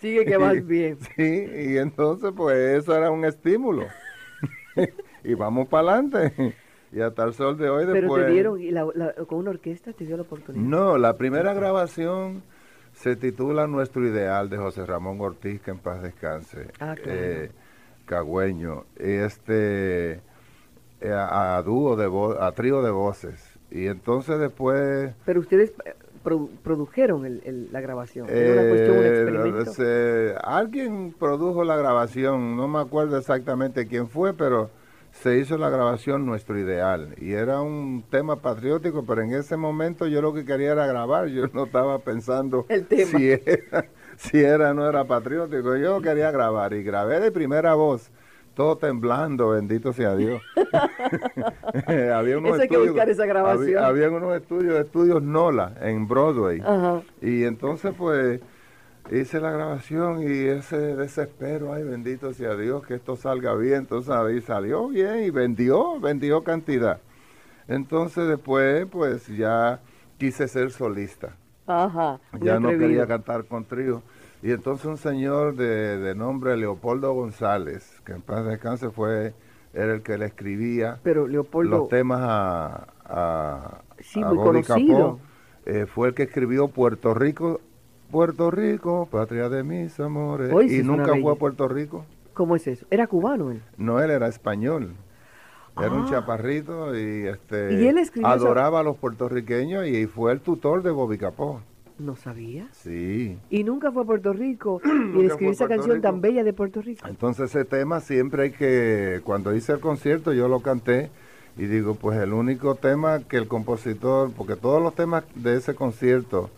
Sigue 0.00 0.26
que 0.26 0.36
vas 0.36 0.64
bien. 0.66 0.98
Sí, 1.16 1.46
y 1.52 1.78
entonces 1.78 2.32
pues 2.36 2.56
eso 2.82 2.96
era 2.96 3.10
un 3.10 3.24
estímulo. 3.24 3.94
y 5.24 5.34
vamos 5.34 5.68
para 5.68 5.92
adelante. 5.92 6.56
Y 6.94 7.00
hasta 7.00 7.24
el 7.24 7.34
sol 7.34 7.58
de 7.58 7.68
hoy 7.68 7.84
Pero 7.86 8.00
después... 8.02 8.26
te 8.26 8.30
dieron, 8.32 8.60
y 8.60 8.70
la- 8.70 8.86
la- 8.94 9.12
con 9.26 9.38
una 9.38 9.50
orquesta 9.50 9.92
te 9.92 10.06
dio 10.06 10.16
la 10.16 10.22
oportunidad. 10.22 10.64
No, 10.64 10.96
la 10.96 11.16
primera 11.16 11.52
grabación 11.52 12.42
se 12.92 13.16
titula 13.16 13.66
Nuestro 13.66 14.06
Ideal 14.06 14.48
de 14.48 14.58
José 14.58 14.86
Ramón 14.86 15.20
Ortiz, 15.20 15.60
que 15.60 15.72
en 15.72 15.78
paz 15.78 16.02
descanse. 16.02 16.68
Ah, 16.78 16.94
claro. 16.94 17.02
eh, 17.20 17.50
cagüeño. 18.06 18.84
Este, 18.96 20.12
eh, 21.00 21.12
a, 21.12 21.56
a 21.56 21.62
dúo 21.62 21.96
de 21.96 22.06
vo- 22.08 22.36
a 22.40 22.52
trío 22.52 22.80
de 22.82 22.92
voces. 22.92 23.58
Y 23.72 23.86
entonces 23.86 24.38
después... 24.38 25.12
Pero 25.24 25.40
ustedes 25.40 25.72
eh, 25.84 25.94
produ- 26.24 26.48
produjeron 26.62 27.26
el- 27.26 27.42
el- 27.44 27.72
la 27.72 27.80
grabación. 27.80 28.28
Era 28.30 28.60
una 28.60 28.68
cuestión, 28.70 28.98
un 28.98 29.04
eh, 29.04 29.08
experimento. 29.08 29.72
se- 29.72 30.34
alguien 30.44 31.12
produjo 31.18 31.64
la 31.64 31.76
grabación, 31.76 32.56
no 32.56 32.68
me 32.68 32.78
acuerdo 32.78 33.18
exactamente 33.18 33.88
quién 33.88 34.06
fue, 34.08 34.32
pero 34.32 34.70
se 35.22 35.38
hizo 35.38 35.56
la 35.56 35.70
grabación 35.70 36.26
Nuestro 36.26 36.58
Ideal. 36.58 37.14
Y 37.18 37.32
era 37.32 37.60
un 37.62 38.04
tema 38.10 38.36
patriótico, 38.42 39.04
pero 39.06 39.22
en 39.22 39.32
ese 39.32 39.56
momento 39.56 40.06
yo 40.06 40.20
lo 40.20 40.34
que 40.34 40.44
quería 40.44 40.72
era 40.72 40.86
grabar, 40.86 41.28
yo 41.28 41.46
no 41.52 41.64
estaba 41.64 41.98
pensando 42.00 42.66
El 42.68 42.86
tema. 42.86 43.18
si 43.18 43.30
era, 43.30 43.86
si 44.16 44.40
era 44.42 44.70
o 44.72 44.74
no 44.74 44.88
era 44.88 45.04
patriótico, 45.04 45.76
yo 45.76 46.00
quería 46.02 46.30
grabar 46.30 46.74
y 46.74 46.82
grabé 46.82 47.20
de 47.20 47.30
primera 47.32 47.74
voz. 47.74 48.10
Todo 48.54 48.76
temblando, 48.78 49.48
bendito 49.50 49.92
sea 49.92 50.14
Dios. 50.14 50.40
había 52.14 52.38
unos 52.38 52.52
Eso 52.54 52.62
hay 52.62 52.68
que 52.68 52.74
estudios- 52.74 52.88
buscar 52.92 53.08
esa 53.08 53.26
grabación. 53.26 53.82
Había, 53.84 54.10
unos 54.10 54.36
estudios, 54.36 54.74
estudios 54.78 55.22
Nola 55.22 55.74
en 55.80 56.06
Broadway. 56.06 56.60
Ajá. 56.64 57.02
Y 57.20 57.44
entonces 57.44 57.92
pues 57.96 58.40
hice 59.10 59.40
la 59.40 59.50
grabación 59.50 60.22
y 60.22 60.46
ese 60.46 60.76
desespero, 60.96 61.72
ay 61.72 61.84
bendito 61.84 62.32
sea 62.32 62.56
Dios 62.56 62.86
que 62.86 62.94
esto 62.94 63.16
salga 63.16 63.54
bien, 63.54 63.74
entonces 63.80 64.10
ahí 64.10 64.40
salió 64.40 64.88
bien 64.88 65.24
y 65.24 65.30
vendió, 65.30 66.00
vendió 66.00 66.42
cantidad. 66.44 67.00
Entonces 67.68 68.28
después 68.28 68.86
pues 68.90 69.26
ya 69.28 69.80
quise 70.18 70.48
ser 70.48 70.70
solista, 70.70 71.36
Ajá. 71.66 72.20
ya 72.32 72.60
no 72.60 72.70
atrevido. 72.70 72.78
quería 72.78 73.06
cantar 73.06 73.44
con 73.46 73.64
trío. 73.66 74.02
Y 74.42 74.52
entonces 74.52 74.84
un 74.86 74.98
señor 74.98 75.56
de, 75.56 75.96
de 75.98 76.14
nombre 76.14 76.56
Leopoldo 76.56 77.12
González, 77.14 78.02
que 78.04 78.12
en 78.12 78.22
paz 78.22 78.44
descanse 78.44 78.90
fue, 78.90 79.34
era 79.72 79.94
el 79.94 80.02
que 80.02 80.18
le 80.18 80.26
escribía 80.26 81.00
Pero 81.02 81.26
Leopoldo, 81.26 81.78
los 81.78 81.88
temas 81.88 82.20
a, 82.22 82.88
a, 83.04 83.82
Sí, 84.00 84.22
a 84.22 84.26
muy 84.26 84.36
Bobby 84.36 84.62
conocido. 84.64 85.18
Capó, 85.18 85.20
eh, 85.66 85.86
fue 85.86 86.08
el 86.08 86.14
que 86.14 86.24
escribió 86.24 86.68
Puerto 86.68 87.14
Rico, 87.14 87.60
Puerto 88.10 88.50
Rico, 88.50 89.08
patria 89.10 89.48
de 89.48 89.62
mis 89.64 89.98
amores. 90.00 90.52
Hoy 90.52 90.72
y 90.74 90.82
nunca 90.82 91.14
fue 91.20 91.32
a. 91.32 91.36
Puerto 91.36 91.66
Rico. 91.68 92.04
¿Cómo 92.32 92.56
es 92.56 92.66
eso? 92.66 92.86
Era 92.90 93.06
cubano 93.06 93.50
él. 93.50 93.62
No, 93.76 94.00
él 94.00 94.10
era 94.10 94.28
español. 94.28 94.92
Era 95.76 95.90
un 95.92 96.04
Ah. 96.04 96.10
chaparrito 96.10 96.96
y 96.96 97.26
este 97.26 97.74
Y 97.74 97.86
él 97.88 97.98
esa- 97.98 98.12
adoraba 98.30 98.80
a 98.80 98.82
los 98.84 98.96
puertorriqueños 98.96 99.86
y 99.88 100.06
fue 100.06 100.32
el 100.32 100.40
tutor 100.40 100.82
de 100.84 100.90
Bobby 100.92 101.18
Capó. 101.18 101.60
No 101.98 102.14
sabía. 102.16 102.66
Sí. 102.72 103.38
Y 103.50 103.64
nunca 103.64 103.90
fue 103.92 104.02
a 104.02 104.06
Puerto 104.06 104.32
Rico 104.32 104.80
y 105.16 105.24
escribió 105.26 105.52
esa 105.52 105.66
canción 105.68 105.96
Rico. 105.96 106.02
tan 106.08 106.20
bella 106.20 106.44
de 106.44 106.52
Puerto 106.52 106.80
Rico. 106.82 107.06
Entonces 107.08 107.50
ese 107.50 107.64
tema 107.64 108.00
siempre 108.00 108.44
hay 108.44 108.50
que, 108.52 109.20
cuando 109.24 109.54
hice 109.54 109.72
el 109.72 109.80
concierto 109.80 110.32
yo 110.32 110.46
lo 110.48 110.60
canté 110.60 111.10
y 111.56 111.66
digo, 111.66 111.94
pues 111.94 112.18
el 112.18 112.32
único 112.32 112.74
tema 112.76 113.20
que 113.20 113.36
el 113.36 113.46
compositor, 113.48 114.30
porque 114.36 114.56
todos 114.56 114.82
los 114.82 114.94
temas 114.94 115.24
de 115.36 115.56
ese 115.56 115.74
concierto 115.74 116.50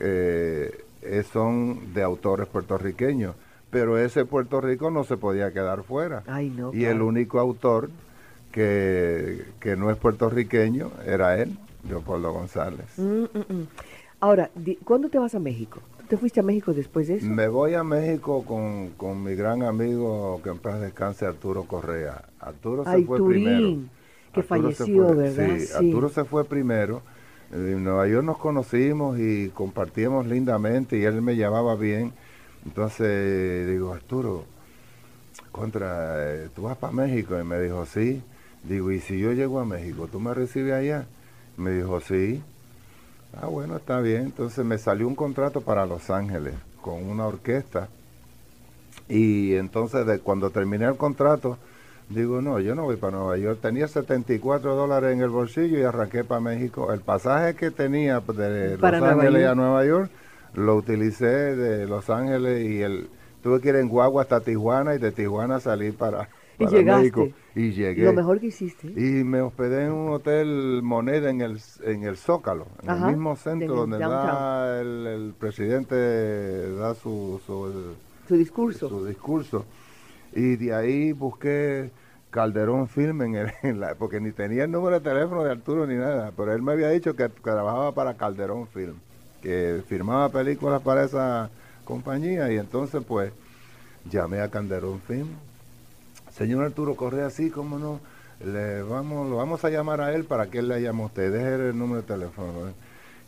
eh, 0.00 0.72
son 1.32 1.92
de 1.94 2.02
autores 2.02 2.46
puertorriqueños, 2.48 3.34
pero 3.70 3.98
ese 3.98 4.24
Puerto 4.24 4.60
Rico 4.60 4.90
no 4.90 5.04
se 5.04 5.16
podía 5.16 5.52
quedar 5.52 5.82
fuera. 5.84 6.22
Ay, 6.26 6.50
no. 6.50 6.72
y 6.74 6.84
el 6.84 6.92
claro. 6.92 7.06
único 7.06 7.38
autor 7.38 7.90
que, 8.52 9.44
que 9.60 9.76
no 9.76 9.90
es 9.90 9.96
puertorriqueño 9.96 10.90
era 11.06 11.38
él, 11.40 11.56
Leopoldo 11.88 12.32
González. 12.32 12.86
Mm, 12.98 13.22
mm, 13.24 13.38
mm. 13.48 13.66
Ahora, 14.20 14.50
di- 14.54 14.76
¿cuándo 14.76 15.08
te 15.08 15.18
vas 15.18 15.34
a 15.34 15.38
México? 15.38 15.80
¿Tú 16.00 16.04
te 16.08 16.16
fuiste 16.16 16.40
a 16.40 16.42
México 16.42 16.72
después 16.74 17.08
de 17.08 17.16
eso? 17.16 17.26
Me 17.26 17.48
voy 17.48 17.74
a 17.74 17.84
México 17.84 18.44
con, 18.44 18.90
con 18.96 19.22
mi 19.22 19.34
gran 19.34 19.62
amigo 19.62 20.40
que 20.42 20.50
en 20.50 20.58
paz 20.58 20.80
descanse, 20.80 21.24
Arturo 21.24 21.62
Correa. 21.64 22.24
Arturo 22.40 22.84
se 22.84 22.90
Ay, 22.90 23.04
fue 23.04 23.18
Turín, 23.18 23.44
primero. 23.44 23.68
que 24.34 24.40
Arturo 24.40 24.42
se 24.42 24.42
falleció, 24.84 25.06
fue- 25.06 25.14
¿verdad? 25.16 25.56
Sí, 25.58 25.66
Sí. 25.66 25.72
Arturo 25.74 26.08
se 26.08 26.24
fue 26.24 26.44
primero. 26.44 27.02
En 27.52 27.82
Nueva 27.82 28.06
York 28.06 28.24
nos 28.24 28.38
conocimos 28.38 29.18
y 29.18 29.48
compartíamos 29.48 30.26
lindamente 30.26 30.96
y 30.98 31.04
él 31.04 31.20
me 31.20 31.34
llevaba 31.34 31.74
bien. 31.74 32.12
Entonces 32.64 33.68
digo, 33.68 33.92
Arturo, 33.92 34.44
contra, 35.50 36.34
eh, 36.34 36.48
tú 36.54 36.62
vas 36.62 36.76
para 36.76 36.92
México. 36.92 37.38
Y 37.38 37.44
me 37.44 37.60
dijo, 37.60 37.84
sí. 37.86 38.22
Digo, 38.62 38.92
¿y 38.92 39.00
si 39.00 39.18
yo 39.18 39.32
llego 39.32 39.58
a 39.58 39.64
México, 39.64 40.08
tú 40.10 40.20
me 40.20 40.34
recibes 40.34 40.74
allá? 40.74 41.06
Me 41.56 41.72
dijo, 41.72 42.00
sí. 42.00 42.42
Ah, 43.34 43.46
bueno, 43.46 43.76
está 43.76 44.00
bien. 44.00 44.26
Entonces 44.26 44.64
me 44.64 44.78
salió 44.78 45.08
un 45.08 45.16
contrato 45.16 45.60
para 45.60 45.86
Los 45.86 46.10
Ángeles 46.10 46.54
con 46.80 47.04
una 47.08 47.26
orquesta. 47.26 47.88
Y 49.08 49.54
entonces 49.54 50.06
de, 50.06 50.20
cuando 50.20 50.50
terminé 50.50 50.84
el 50.84 50.96
contrato, 50.96 51.58
digo, 52.10 52.40
no, 52.42 52.60
yo 52.60 52.74
no 52.74 52.84
voy 52.84 52.96
para 52.96 53.16
Nueva 53.16 53.36
York. 53.38 53.60
Tenía 53.62 53.88
74 53.88 54.74
dólares 54.74 55.12
en 55.12 55.20
el 55.22 55.30
bolsillo 55.30 55.78
y 55.78 55.82
arranqué 55.82 56.24
para 56.24 56.40
México. 56.40 56.92
El 56.92 57.00
pasaje 57.00 57.54
que 57.54 57.70
tenía 57.70 58.20
de 58.20 58.76
Los 58.76 58.82
Ángeles 59.02 59.46
a 59.46 59.54
Nueva 59.54 59.84
York 59.84 60.10
lo 60.54 60.76
utilicé 60.76 61.26
de 61.26 61.86
Los 61.86 62.10
Ángeles 62.10 62.64
y 62.68 62.82
el 62.82 63.08
tuve 63.42 63.60
que 63.60 63.70
ir 63.70 63.76
en 63.76 63.88
guagua 63.88 64.22
hasta 64.22 64.40
Tijuana 64.40 64.94
y 64.94 64.98
de 64.98 65.12
Tijuana 65.12 65.60
salí 65.60 65.92
para, 65.92 66.28
Y 66.58 66.64
para 66.64 66.76
llegaste. 66.76 67.00
México. 67.00 67.28
Y 67.54 67.70
llegué. 67.72 68.04
Lo 68.04 68.12
mejor 68.12 68.38
que 68.40 68.46
hiciste. 68.48 68.88
Y 68.88 69.24
me 69.24 69.40
hospedé 69.40 69.86
en 69.86 69.92
un 69.92 70.10
hotel 70.10 70.80
Moneda 70.82 71.30
en 71.30 71.40
el, 71.40 71.58
en 71.84 72.02
el 72.04 72.16
Zócalo, 72.16 72.66
en 72.82 72.90
Ajá, 72.90 73.06
el 73.08 73.14
mismo 73.16 73.30
en 73.30 73.36
centro 73.36 73.74
donde 73.76 73.98
da 73.98 74.80
el, 74.80 75.06
el 75.06 75.34
presidente 75.38 76.74
da 76.74 76.94
su, 76.94 77.40
su, 77.46 77.94
Su 78.28 78.36
discurso. 78.36 78.88
su 78.88 79.04
discurso. 79.06 79.64
Y 80.32 80.56
de 80.56 80.74
ahí 80.74 81.12
busqué 81.12 81.90
Calderón 82.30 82.88
Film, 82.88 83.22
en 83.22 83.34
el- 83.34 83.52
en 83.62 83.80
la- 83.80 83.94
porque 83.94 84.20
ni 84.20 84.32
tenía 84.32 84.64
el 84.64 84.70
número 84.70 85.00
de 85.00 85.08
teléfono 85.10 85.44
de 85.44 85.50
Arturo 85.52 85.86
ni 85.86 85.94
nada, 85.96 86.32
pero 86.36 86.52
él 86.54 86.62
me 86.62 86.72
había 86.72 86.88
dicho 86.90 87.14
que 87.16 87.28
trabajaba 87.28 87.92
para 87.92 88.14
Calderón 88.16 88.66
Film, 88.68 88.94
que 89.42 89.82
firmaba 89.88 90.28
películas 90.28 90.80
para 90.82 91.04
esa 91.04 91.50
compañía 91.84 92.50
y 92.52 92.56
entonces 92.58 93.02
pues 93.06 93.32
llamé 94.10 94.40
a 94.40 94.48
Calderón 94.50 95.00
Film. 95.00 95.28
Señor 96.32 96.64
Arturo 96.64 96.94
Correa, 96.94 97.28
sí, 97.30 97.50
cómo 97.50 97.78
no, 97.78 98.00
le 98.44 98.82
vamos, 98.82 99.28
lo 99.28 99.36
vamos 99.36 99.64
a 99.64 99.70
llamar 99.70 100.00
a 100.00 100.14
él 100.14 100.24
para 100.24 100.46
que 100.46 100.58
él 100.60 100.68
le 100.68 100.80
llame 100.80 101.02
a 101.02 101.06
usted, 101.06 101.32
deje 101.32 101.68
el 101.70 101.78
número 101.78 102.02
de 102.02 102.06
teléfono. 102.06 102.68
¿eh? 102.68 102.72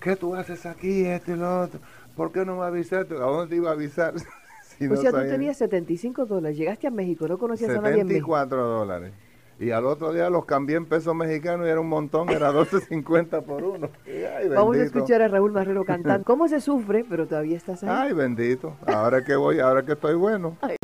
¿Qué 0.01 0.17
tú 0.17 0.35
haces 0.35 0.65
aquí, 0.67 1.05
esto 1.05 1.33
y 1.33 1.37
lo 1.37 1.63
otro? 1.63 1.81
¿Por 2.17 2.31
qué 2.33 2.45
no 2.45 2.57
me 2.57 2.65
avisaste? 2.65 3.15
¿A 3.15 3.19
dónde 3.19 3.49
te 3.49 3.57
iba 3.57 3.71
a 3.71 3.73
avisar? 3.73 4.15
Si 4.79 4.87
o 4.87 4.91
no 4.91 4.97
sea, 4.97 5.11
tú 5.11 5.19
tenías 5.19 5.57
75 5.57 6.27
dólares, 6.27 6.57
llegaste 6.57 6.87
a 6.87 6.91
México, 6.91 7.27
no 7.29 7.39
conocías 7.39 7.71
a 7.71 7.81
nadie 7.81 8.01
en 8.01 8.07
México. 8.07 8.35
74 8.35 8.67
dólares. 8.67 9.13
Y 9.59 9.71
al 9.71 9.87
otro 9.87 10.13
día 10.13 10.29
los 10.29 10.45
cambié 10.45 10.77
en 10.77 10.87
pesos 10.87 11.15
mexicanos 11.15 11.67
y 11.67 11.71
era 11.71 11.81
un 11.81 11.89
montón, 11.89 12.29
era 12.31 12.51
12.50 12.51 13.45
por 13.45 13.63
uno. 13.63 13.91
Ay, 14.07 14.49
Vamos 14.49 14.77
a 14.77 14.83
escuchar 14.83 15.23
a 15.23 15.29
Raúl 15.29 15.53
Marrero 15.53 15.85
cantando. 15.85 16.25
¿Cómo 16.27 16.49
se 16.49 16.61
sufre? 16.61 17.05
Pero 17.09 17.29
todavía 17.29 17.57
estás 17.57 17.85
ahí. 17.85 17.89
Ay, 17.93 18.13
bendito. 18.13 18.75
Ahora 18.87 19.25
que 19.25 19.37
voy, 19.37 19.61
ahora 19.61 19.85
que 19.85 19.93
estoy 19.93 20.15
bueno. 20.17 20.57
Quiero 20.61 20.82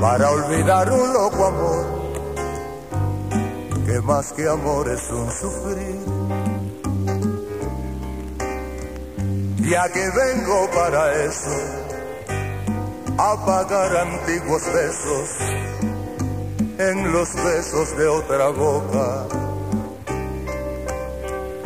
para 0.00 0.30
olvidar 0.30 0.90
un 0.90 1.12
loco 1.12 1.44
amor 1.44 1.98
que 3.84 4.00
más 4.00 4.32
que 4.32 4.48
amor 4.48 4.88
es 4.88 5.10
un 5.10 5.30
sufrir. 5.30 6.00
Ya 9.70 9.92
que 9.92 10.00
vengo 10.00 10.70
para 10.70 11.12
eso, 11.24 11.56
a 13.18 13.44
pagar 13.44 13.96
antiguos 13.96 14.62
besos 14.72 15.28
en 16.78 17.12
los 17.12 17.34
besos 17.34 17.96
de 17.98 18.08
otra 18.08 18.48
boca. 18.48 19.26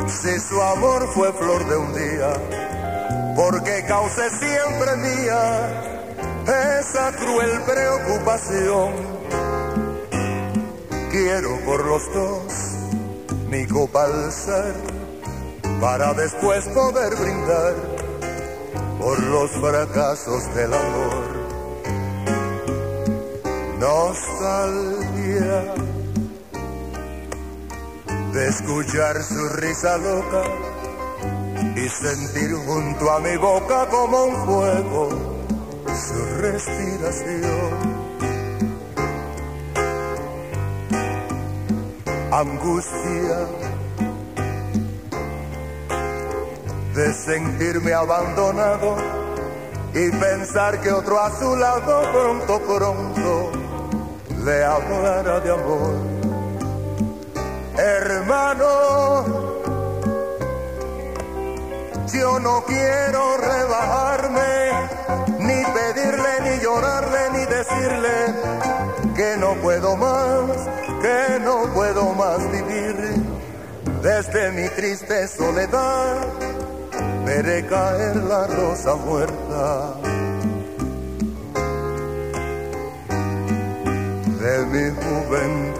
Si 0.08 0.40
su 0.40 0.60
amor 0.60 1.08
fue 1.14 1.32
flor 1.34 1.68
de 1.68 1.76
un 1.76 1.94
día, 1.94 2.32
porque 3.36 3.84
causé 3.86 4.28
siempre 4.30 4.96
mía 4.96 5.91
esa 6.46 7.12
cruel 7.12 7.60
preocupación. 7.62 8.92
Quiero 11.10 11.60
por 11.64 11.84
los 11.84 12.12
dos 12.14 12.42
mi 13.48 13.66
copa 13.66 14.04
alzar 14.04 14.74
para 15.80 16.14
después 16.14 16.66
poder 16.68 17.14
brindar 17.16 17.74
por 18.98 19.20
los 19.20 19.50
fracasos 19.50 20.54
del 20.54 20.72
amor. 20.72 21.42
Nostalgia 23.78 25.74
de 28.32 28.48
escuchar 28.48 29.22
su 29.22 29.48
risa 29.50 29.98
loca 29.98 30.44
y 31.76 31.88
sentir 31.88 32.54
junto 32.64 33.10
a 33.10 33.20
mi 33.20 33.36
boca 33.36 33.86
como 33.90 34.24
un 34.24 34.46
fuego 34.46 35.31
su 35.94 36.24
respiración. 36.40 38.02
Angustia 42.32 43.46
de 46.94 47.12
sentirme 47.14 47.92
abandonado 47.92 48.96
y 49.94 50.10
pensar 50.10 50.80
que 50.80 50.90
otro 50.90 51.18
a 51.20 51.30
su 51.38 51.56
lado 51.56 52.02
pronto, 52.12 52.60
pronto 52.60 53.52
le 54.44 54.64
hablará 54.64 55.40
de 55.40 55.50
amor. 55.50 55.94
Hermano, 57.76 59.24
yo 62.12 62.40
no 62.40 62.64
quiero 62.66 63.36
rebajarme, 63.38 64.61
llorarle, 66.72 67.30
ni 67.32 67.44
decirle 67.44 68.16
que 69.14 69.36
no 69.38 69.54
puedo 69.56 69.96
más, 69.96 70.68
que 71.02 71.38
no 71.40 71.72
puedo 71.74 72.14
más 72.14 72.38
vivir. 72.50 72.96
Desde 74.02 74.50
mi 74.52 74.68
triste 74.70 75.28
soledad 75.28 76.26
veré 77.24 77.64
caer 77.66 78.16
la 78.16 78.46
rosa 78.46 78.96
muerta 78.96 79.94
de 84.40 84.66
mi 84.66 84.90
juventud. 85.02 85.71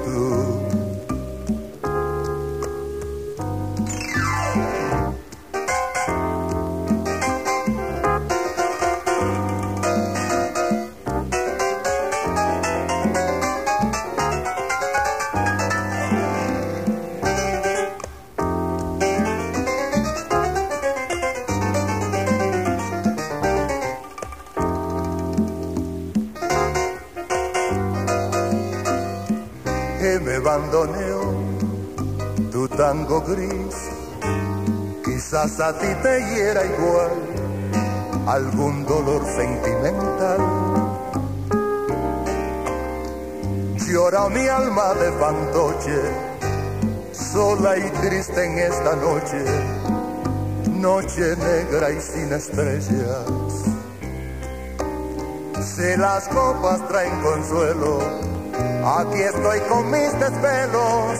Tu 32.51 32.67
tango 32.67 33.21
gris, 33.21 33.77
quizás 35.05 35.61
a 35.61 35.79
ti 35.79 35.87
te 36.03 36.19
hiera 36.19 36.65
igual 36.65 37.11
algún 38.27 38.87
dolor 38.87 39.23
sentimental. 39.37 40.41
Llora 43.87 44.31
mi 44.31 44.49
alma 44.49 44.95
de 44.95 45.13
fantoche, 45.21 46.01
sola 47.13 47.77
y 47.77 47.91
triste 48.01 48.43
en 48.43 48.59
esta 48.59 48.97
noche, 48.97 49.45
noche 50.71 51.37
negra 51.37 51.91
y 51.91 52.01
sin 52.01 52.33
estrellas. 52.33 53.27
Si 55.63 55.97
las 55.99 56.29
copas 56.29 56.89
traen 56.89 57.21
consuelo, 57.21 58.32
aquí 58.85 59.23
estoy 59.23 59.61
con 59.69 59.91
mis 59.91 60.13
desvelos 60.19 61.19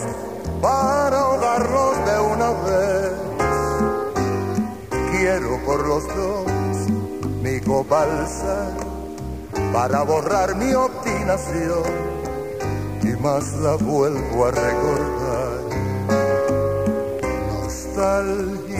para 0.61 1.19
ahogarlos 1.19 2.05
de 2.05 2.19
una 2.19 2.51
vez. 2.51 3.11
Quiero 5.11 5.59
por 5.65 5.87
los 5.87 6.07
dos 6.07 6.53
mi 7.41 7.59
copa 7.61 8.05
para 9.71 10.03
borrar 10.03 10.55
mi 10.55 10.73
obstinación 10.73 11.83
y 13.01 13.07
más 13.21 13.53
la 13.55 13.75
vuelvo 13.75 14.45
a 14.45 14.51
recordar. 14.51 15.59
Nostalgia 17.61 18.73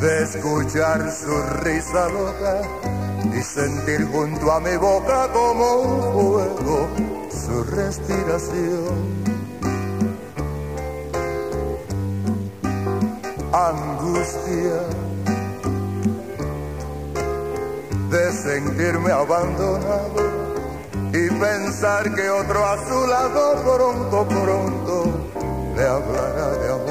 de 0.00 0.22
escuchar 0.24 1.10
su 1.12 1.42
risa 1.62 2.08
loca 2.08 2.81
y 3.34 3.42
sentir 3.42 4.06
junto 4.12 4.52
a 4.52 4.60
mi 4.60 4.76
boca 4.76 5.28
como 5.32 5.74
un 5.76 6.12
fuego 6.12 6.88
su 7.30 7.64
respiración. 7.64 9.22
Angustia 13.52 14.80
de 18.10 18.32
sentirme 18.32 19.10
abandonado 19.10 20.42
y 21.12 21.28
pensar 21.30 22.14
que 22.14 22.30
otro 22.30 22.64
a 22.64 22.76
su 22.88 23.06
lado 23.06 23.62
pronto, 23.62 24.28
pronto 24.28 25.04
le 25.76 25.86
hablará 25.86 26.50
de 26.58 26.72
amor. 26.72 26.81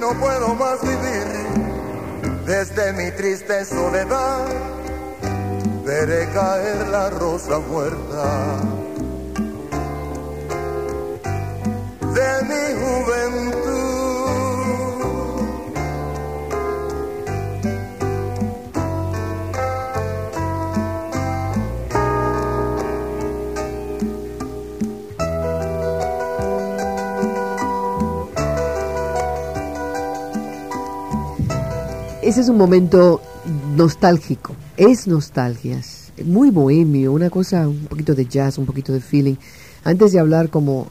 No 0.00 0.14
puedo 0.14 0.54
más 0.54 0.80
vivir. 0.82 1.26
Desde 2.46 2.92
mi 2.92 3.10
triste 3.12 3.64
soledad, 3.64 4.46
veré 5.84 6.28
caer 6.32 6.88
la 6.88 7.10
rosa 7.10 7.58
muerta 7.58 8.56
de 12.14 12.42
mi 12.48 12.64
juventud. 12.82 13.67
Ese 32.28 32.42
es 32.42 32.50
un 32.50 32.58
momento 32.58 33.22
nostálgico, 33.74 34.54
es 34.76 35.06
nostalgia, 35.06 35.78
es 35.78 36.12
muy 36.26 36.50
bohemio, 36.50 37.10
una 37.10 37.30
cosa, 37.30 37.66
un 37.66 37.86
poquito 37.86 38.14
de 38.14 38.26
jazz, 38.26 38.58
un 38.58 38.66
poquito 38.66 38.92
de 38.92 39.00
feeling. 39.00 39.36
Antes 39.82 40.12
de 40.12 40.20
hablar 40.20 40.50
cómo, 40.50 40.88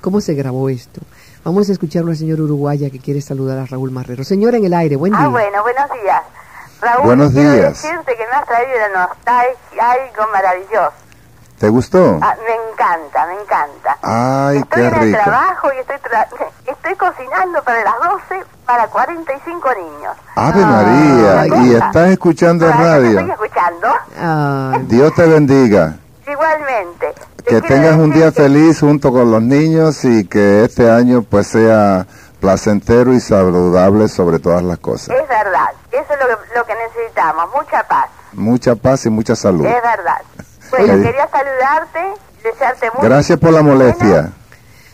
cómo 0.00 0.20
se 0.20 0.34
grabó 0.34 0.68
esto, 0.68 1.00
vamos 1.44 1.68
a 1.68 1.72
escuchar 1.72 2.02
a 2.02 2.06
una 2.06 2.16
señora 2.16 2.42
uruguaya 2.42 2.90
que 2.90 2.98
quiere 2.98 3.20
saludar 3.20 3.56
a 3.56 3.66
Raúl 3.66 3.92
Marrero. 3.92 4.24
Señora 4.24 4.56
en 4.56 4.64
el 4.64 4.74
aire, 4.74 4.96
buen 4.96 5.12
día. 5.12 5.26
Ah, 5.26 5.28
bueno, 5.28 5.62
buenos 5.62 5.90
días. 6.02 6.22
Raúl, 6.80 7.04
Buenos 7.06 7.32
quiero 7.32 7.52
días. 7.52 7.80
decirte 7.80 8.16
que 8.16 8.26
me 8.26 8.32
has 8.34 8.46
traído 8.46 8.72
una 8.90 9.06
nostalgia, 9.06 9.90
algo 9.92 10.32
maravilloso. 10.32 10.92
¿Te 11.58 11.68
gustó? 11.68 12.18
Ah, 12.22 12.36
me 12.46 12.70
encanta, 12.72 13.26
me 13.26 13.32
encanta. 13.40 13.98
Ay, 14.02 14.58
estoy 14.58 14.80
qué 14.82 14.88
en 14.88 14.94
el 14.94 15.00
rico. 15.12 15.18
trabajo 15.24 15.68
y 15.74 15.78
estoy, 15.80 15.96
tra- 15.96 16.28
estoy 16.66 16.94
cocinando 16.94 17.62
para 17.64 17.82
las 17.84 17.94
12 18.30 18.44
para 18.64 18.86
45 18.86 19.68
niños. 19.74 20.16
Ave 20.36 20.62
Ah, 20.62 20.66
María, 20.66 21.62
y 21.64 21.74
estás 21.74 22.08
escuchando 22.10 22.68
eso 22.68 22.78
radio. 22.78 23.18
Estoy 23.18 23.30
escuchando. 23.32 23.88
Ay, 24.20 24.84
Dios 24.86 25.14
te 25.14 25.26
bendiga. 25.26 25.96
Igualmente. 26.30 27.14
Te 27.38 27.44
Que 27.44 27.60
tengas 27.62 27.96
un 27.96 28.12
día 28.12 28.26
que- 28.26 28.42
feliz 28.42 28.78
junto 28.80 29.10
con 29.10 29.30
los 29.30 29.42
niños 29.42 30.04
y 30.04 30.28
que 30.28 30.64
este 30.64 30.88
año 30.90 31.22
pues 31.22 31.48
sea 31.48 32.06
placentero 32.40 33.12
y 33.14 33.20
saludable 33.20 34.06
sobre 34.08 34.38
todas 34.38 34.62
las 34.62 34.78
cosas. 34.78 35.08
Es 35.18 35.28
verdad, 35.28 35.66
eso 35.90 36.04
es 36.12 36.20
lo 36.20 36.26
que, 36.28 36.58
lo 36.58 36.64
que 36.66 36.74
necesitamos, 36.74 37.46
mucha 37.52 37.82
paz. 37.88 38.08
Mucha 38.32 38.74
paz 38.76 39.06
y 39.06 39.10
mucha 39.10 39.34
salud. 39.34 39.66
Es 39.66 39.82
verdad. 39.82 40.20
Bueno, 40.70 41.02
quería 41.02 41.28
saludarte, 41.28 42.14
desearte 42.42 42.90
mucho. 42.90 43.02
Gracias 43.02 43.38
por 43.38 43.50
la 43.52 43.62
molestia. 43.62 44.30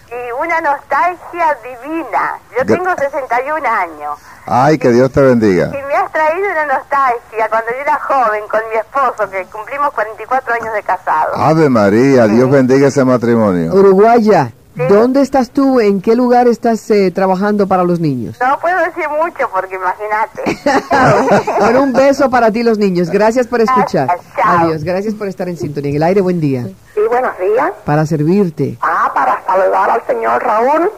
Y 0.08 0.32
una 0.40 0.60
nostalgia 0.60 1.56
divina. 1.64 2.38
Yo 2.56 2.62
Gra- 2.64 2.66
tengo 2.66 2.94
61 2.96 3.66
años. 3.66 4.18
Ay, 4.46 4.78
que 4.78 4.90
Dios 4.90 5.10
te 5.10 5.20
bendiga. 5.22 5.66
Y 5.66 5.82
me 5.82 5.94
has 5.96 6.12
traído 6.12 6.46
una 6.50 6.66
nostalgia 6.66 7.48
cuando 7.48 7.70
yo 7.72 7.78
era 7.80 7.98
joven 7.98 8.42
con 8.48 8.60
mi 8.70 8.76
esposo, 8.76 9.28
que 9.30 9.44
cumplimos 9.46 9.90
44 9.92 10.54
años 10.54 10.74
de 10.74 10.82
casado. 10.82 11.34
Ave 11.36 11.68
María, 11.68 12.26
Dios 12.26 12.50
bendiga 12.50 12.88
ese 12.88 13.04
matrimonio. 13.04 13.72
Uruguaya. 13.74 14.52
¿Dónde 14.74 15.20
estás 15.20 15.50
tú? 15.50 15.80
¿En 15.80 16.00
qué 16.00 16.14
lugar 16.14 16.48
estás 16.48 16.90
eh, 16.90 17.10
trabajando 17.10 17.66
para 17.66 17.84
los 17.84 18.00
niños? 18.00 18.36
No 18.40 18.58
puedo 18.60 18.78
decir 18.78 19.04
mucho 19.08 19.48
porque 19.52 19.76
imagínate. 19.76 20.42
Bueno, 21.58 21.82
un 21.82 21.92
beso 21.92 22.28
para 22.30 22.50
ti 22.50 22.62
los 22.62 22.78
niños. 22.78 23.10
Gracias 23.10 23.46
por 23.46 23.60
escuchar. 23.60 24.06
Gracias. 24.06 24.44
Adiós. 24.44 24.84
Gracias 24.84 25.14
por 25.14 25.28
estar 25.28 25.48
en 25.48 25.56
sintonía. 25.56 25.90
En 25.90 25.96
el 25.96 26.02
aire, 26.02 26.20
buen 26.20 26.40
día. 26.40 26.66
Sí, 26.94 27.00
buenos 27.08 27.32
días. 27.38 27.72
Para 27.84 28.06
servirte. 28.06 28.76
Ah, 28.80 29.10
para 29.14 29.42
saludar 29.46 29.90
al 29.90 30.06
señor 30.06 30.42
Raúl. 30.42 30.90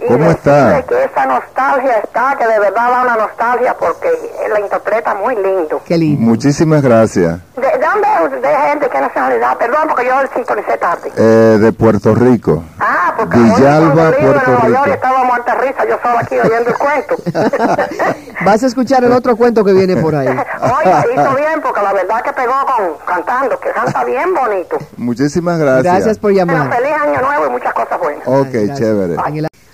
Y 0.00 0.06
¿Cómo 0.06 0.30
está? 0.30 0.82
que 0.82 1.04
esa 1.04 1.26
nostalgia 1.26 1.98
está, 1.98 2.36
que 2.36 2.46
de 2.46 2.58
verdad 2.60 2.90
da 2.90 3.02
una 3.02 3.16
nostalgia 3.16 3.74
porque 3.78 4.08
él 4.44 4.52
la 4.52 4.60
interpreta 4.60 5.14
muy 5.14 5.34
lindo. 5.36 5.80
Qué 5.86 5.96
lindo. 5.96 6.20
Muchísimas 6.20 6.82
gracias. 6.82 7.38
¿De, 7.56 7.62
de 7.62 7.78
dónde 7.78 8.40
de 8.40 8.54
gente? 8.56 8.88
¿Qué 8.88 9.00
nacionalidad? 9.00 9.56
Perdón, 9.56 9.88
porque 9.88 10.06
yo 10.06 10.14
sintonicé 10.34 10.76
tarde. 10.78 11.10
Eh, 11.16 11.58
de 11.58 11.72
Puerto 11.72 12.14
Rico. 12.14 12.62
Ah, 12.78 13.14
porque 13.16 13.38
Villalba, 13.38 14.10
estaba 14.10 14.10
Puerto 14.10 14.26
en 14.26 14.52
Nueva 14.52 14.68
York 14.68 14.68
Rico. 14.84 14.88
y 14.88 14.90
estaba 14.90 15.24
muerta 15.24 15.54
risa, 15.54 15.84
yo 15.88 15.98
solo 16.02 16.18
aquí 16.18 16.38
oyendo 16.38 16.70
el 16.70 16.76
cuento. 16.76 17.16
Vas 18.44 18.62
a 18.62 18.66
escuchar 18.66 19.04
el 19.04 19.12
otro 19.12 19.36
cuento 19.36 19.64
que 19.64 19.72
viene 19.72 19.96
por 19.96 20.14
ahí. 20.14 20.28
Oye, 20.28 20.94
hizo 21.14 21.34
bien 21.34 21.60
porque 21.62 21.80
la 21.82 21.92
verdad 21.92 22.22
que 22.22 22.32
pegó 22.32 22.54
con 22.66 22.94
cantando, 23.06 23.58
que 23.58 23.70
canta 23.70 24.04
bien 24.04 24.34
bonito. 24.34 24.76
Muchísimas 24.96 25.58
gracias. 25.58 25.84
Gracias 25.94 26.18
por 26.18 26.32
Pero 26.34 26.46
llamar. 26.46 26.74
feliz 26.76 26.92
año 26.92 27.20
nuevo 27.22 27.46
y 27.46 27.50
muchas 27.50 27.72
cosas 27.72 27.98
buenas. 27.98 28.22
Ok, 28.26 28.48
Ay, 28.54 28.72
chévere. 28.74 29.14
En 29.14 29.20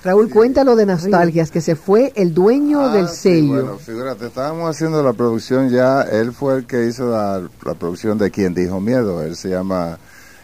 Raúl, 0.03 0.31
cuéntalo 0.31 0.77
de 0.77 0.87
Nostalgias, 0.87 1.51
que 1.51 1.61
se 1.61 1.77
fue 1.77 2.13
el 2.17 2.33
dueño 2.33 2.81
Ah, 2.87 2.93
del 2.95 3.09
sí, 3.09 3.17
sello. 3.17 3.49
bueno, 3.49 3.79
figúrate, 3.79 4.27
estábamos 4.29 4.71
haciendo 4.71 5.03
la 5.03 5.13
producción 5.13 5.69
ya, 5.69 6.03
él 6.03 6.33
fue 6.33 6.57
el 6.57 6.67
que 6.67 6.87
hizo 6.87 7.11
la, 7.11 7.43
la 7.67 7.75
producción 7.75 8.17
de 8.17 8.31
Quien 8.31 8.55
Dijo 8.55 8.81
Miedo, 8.81 9.23
él 9.23 9.37
se 9.37 9.51
llama 9.51 9.99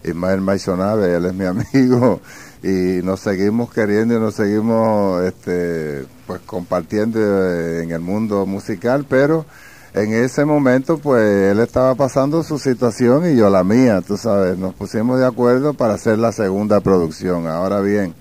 Ismael 0.04 0.42
Maisonave, 0.42 1.14
él 1.14 1.24
es 1.24 1.34
mi 1.34 1.44
amigo 1.72 2.20
y 2.62 3.00
nos 3.02 3.20
seguimos 3.20 3.72
queriendo 3.72 4.14
y 4.16 4.20
nos 4.20 4.34
seguimos 4.34 5.22
este, 5.24 6.04
pues 6.26 6.40
compartiendo 6.44 7.18
eh, 7.22 7.82
en 7.82 7.92
el 7.92 8.00
mundo 8.00 8.44
musical, 8.44 9.06
pero 9.08 9.46
en 9.94 10.12
ese 10.12 10.44
momento 10.44 10.98
pues 10.98 11.22
él 11.52 11.60
estaba 11.60 11.94
pasando 11.94 12.42
su 12.42 12.58
situación 12.58 13.30
y 13.30 13.36
yo 13.36 13.48
la 13.48 13.64
mía, 13.64 14.02
tú 14.06 14.18
sabes, 14.18 14.58
nos 14.58 14.74
pusimos 14.74 15.18
de 15.18 15.24
acuerdo 15.24 15.72
para 15.72 15.94
hacer 15.94 16.18
la 16.18 16.32
segunda 16.32 16.80
producción. 16.80 17.46
Ahora 17.46 17.80
bien, 17.80 18.14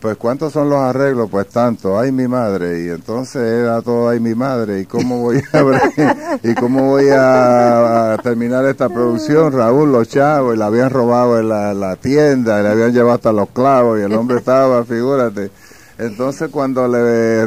pues 0.00 0.16
cuántos 0.16 0.52
son 0.52 0.70
los 0.70 0.78
arreglos, 0.78 1.28
pues 1.30 1.48
tanto, 1.48 1.98
ay 1.98 2.12
mi 2.12 2.28
madre, 2.28 2.84
y 2.84 2.88
entonces 2.90 3.42
era 3.42 3.82
todo 3.82 4.08
ay 4.08 4.20
mi 4.20 4.34
madre, 4.34 4.80
y 4.80 4.84
cómo 4.86 5.20
voy 5.22 5.38
a 5.52 5.58
abrir- 5.60 6.40
y 6.42 6.54
cómo 6.54 6.88
voy 6.90 7.08
a, 7.10 8.12
a 8.14 8.18
terminar 8.18 8.64
esta 8.66 8.88
producción, 8.88 9.52
Raúl, 9.52 9.90
los 9.92 10.08
chavos, 10.08 10.54
y 10.54 10.58
la 10.58 10.66
habían 10.66 10.90
robado 10.90 11.38
en 11.38 11.48
la, 11.48 11.74
la 11.74 11.96
tienda, 11.96 12.60
y 12.60 12.62
le 12.62 12.68
habían 12.68 12.92
llevado 12.92 13.14
hasta 13.16 13.32
los 13.32 13.48
clavos, 13.50 13.98
y 13.98 14.02
el 14.02 14.12
hombre 14.14 14.36
estaba, 14.38 14.84
figúrate. 14.84 15.50
Entonces 15.98 16.48
cuando 16.52 16.86
le, 16.86 17.42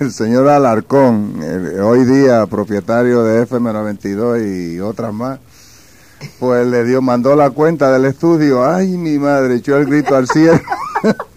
el 0.00 0.12
señor 0.12 0.48
Alarcón, 0.48 1.42
el- 1.42 1.80
hoy 1.80 2.04
día 2.04 2.46
propietario 2.46 3.24
de 3.24 3.42
FM92 3.48 4.74
y 4.76 4.80
otras 4.80 5.12
más, 5.12 5.40
pues 6.38 6.66
le 6.66 6.84
dio, 6.84 7.02
mandó 7.02 7.34
la 7.34 7.50
cuenta 7.50 7.90
del 7.90 8.04
estudio, 8.04 8.64
ay 8.64 8.96
mi 8.96 9.18
madre, 9.18 9.56
echó 9.56 9.76
el 9.76 9.86
grito 9.86 10.14
al 10.14 10.28
cielo. 10.28 10.60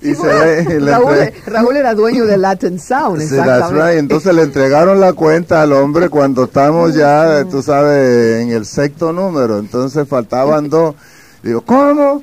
y 0.00 0.14
se 0.14 0.78
Raúl, 0.78 1.32
Raúl, 1.46 1.76
era 1.76 1.94
dueño 1.94 2.24
de 2.26 2.36
Latin 2.36 2.78
Sound, 2.78 3.22
sí, 3.22 3.34
that's 3.34 3.72
right. 3.72 3.98
Entonces 3.98 4.34
le 4.34 4.42
entregaron 4.42 5.00
la 5.00 5.12
cuenta 5.12 5.62
al 5.62 5.72
hombre 5.72 6.08
cuando 6.08 6.44
estamos 6.44 6.94
ya, 6.94 7.44
tú 7.50 7.62
sabes, 7.62 8.42
en 8.42 8.50
el 8.50 8.64
sexto 8.64 9.12
número. 9.12 9.58
Entonces 9.58 10.06
faltaban 10.08 10.68
dos. 10.70 10.94
Digo, 11.42 11.60
¿cómo? 11.62 12.20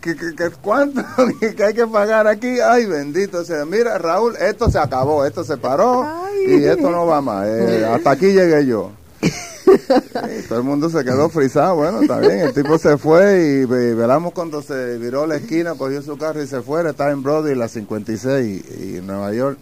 ¿Qué, 0.00 0.16
qué, 0.16 0.50
cuánto 0.60 1.02
que 1.56 1.64
hay 1.64 1.74
que 1.74 1.86
pagar 1.86 2.26
aquí? 2.26 2.58
Ay, 2.60 2.86
bendito 2.86 3.44
sea. 3.44 3.64
Mira, 3.64 3.98
Raúl, 3.98 4.34
esto 4.36 4.70
se 4.70 4.78
acabó, 4.78 5.24
esto 5.24 5.44
se 5.44 5.56
paró 5.56 6.06
y 6.46 6.64
esto 6.64 6.90
no 6.90 7.06
va 7.06 7.20
más. 7.20 7.46
Eh, 7.46 7.86
hasta 7.86 8.10
aquí 8.10 8.32
llegué 8.32 8.66
yo. 8.66 8.90
todo 10.48 10.58
el 10.58 10.64
mundo 10.64 10.90
se 10.90 11.04
quedó 11.04 11.28
frisado, 11.28 11.76
bueno, 11.76 12.02
está 12.02 12.18
bien, 12.18 12.40
el 12.40 12.52
tipo 12.52 12.78
se 12.78 12.96
fue 12.98 13.62
y, 13.62 13.64
velamos 13.64 14.32
cuando 14.32 14.62
se 14.62 14.98
viró 14.98 15.26
la 15.26 15.36
esquina, 15.36 15.74
cogió 15.74 16.02
su 16.02 16.16
carro 16.16 16.42
y 16.42 16.46
se 16.46 16.62
fue, 16.62 16.88
estaba 16.88 17.10
en 17.10 17.22
Brody, 17.22 17.54
la 17.54 17.68
56 17.68 18.64
y, 18.78 18.84
y 18.84 18.96
en 18.96 19.06
Nueva 19.06 19.32
York 19.32 19.58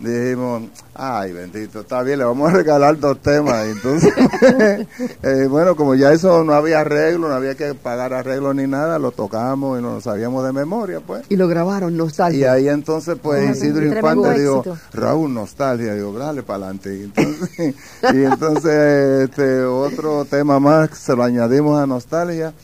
dijimos, 0.00 0.62
ay 0.94 1.32
bendito, 1.32 1.80
está 1.80 2.02
bien, 2.02 2.18
le 2.18 2.24
vamos 2.24 2.50
a 2.50 2.56
regalar 2.56 2.98
dos 2.98 3.20
temas. 3.20 3.66
Entonces, 3.66 4.12
eh, 5.22 5.46
bueno, 5.48 5.76
como 5.76 5.94
ya 5.94 6.12
eso 6.12 6.42
no 6.42 6.54
había 6.54 6.80
arreglo, 6.80 7.28
no 7.28 7.34
había 7.34 7.54
que 7.54 7.74
pagar 7.74 8.14
arreglo 8.14 8.54
ni 8.54 8.66
nada, 8.66 8.98
lo 8.98 9.12
tocamos 9.12 9.78
y 9.78 9.82
nos 9.82 9.94
lo 9.94 10.00
sabíamos 10.00 10.44
de 10.44 10.52
memoria, 10.52 11.00
pues. 11.00 11.24
Y 11.28 11.36
lo 11.36 11.48
grabaron, 11.48 11.96
nostalgia. 11.96 12.40
Y 12.40 12.44
ahí 12.44 12.68
entonces, 12.68 13.18
pues, 13.22 13.56
Isidro 13.56 13.84
Infante 13.84 14.40
dijo, 14.40 14.64
Raúl, 14.92 15.32
nostalgia, 15.32 15.94
digo, 15.94 16.18
dale 16.18 16.42
para 16.42 16.64
adelante. 16.66 16.96
Y 16.96 17.02
entonces, 17.02 17.58
y 18.14 18.24
entonces 18.24 19.28
este 19.28 19.64
otro 19.64 20.24
tema 20.24 20.58
más, 20.58 20.96
se 20.96 21.14
lo 21.14 21.22
añadimos 21.22 21.78
a 21.78 21.86
nostalgia. 21.86 22.54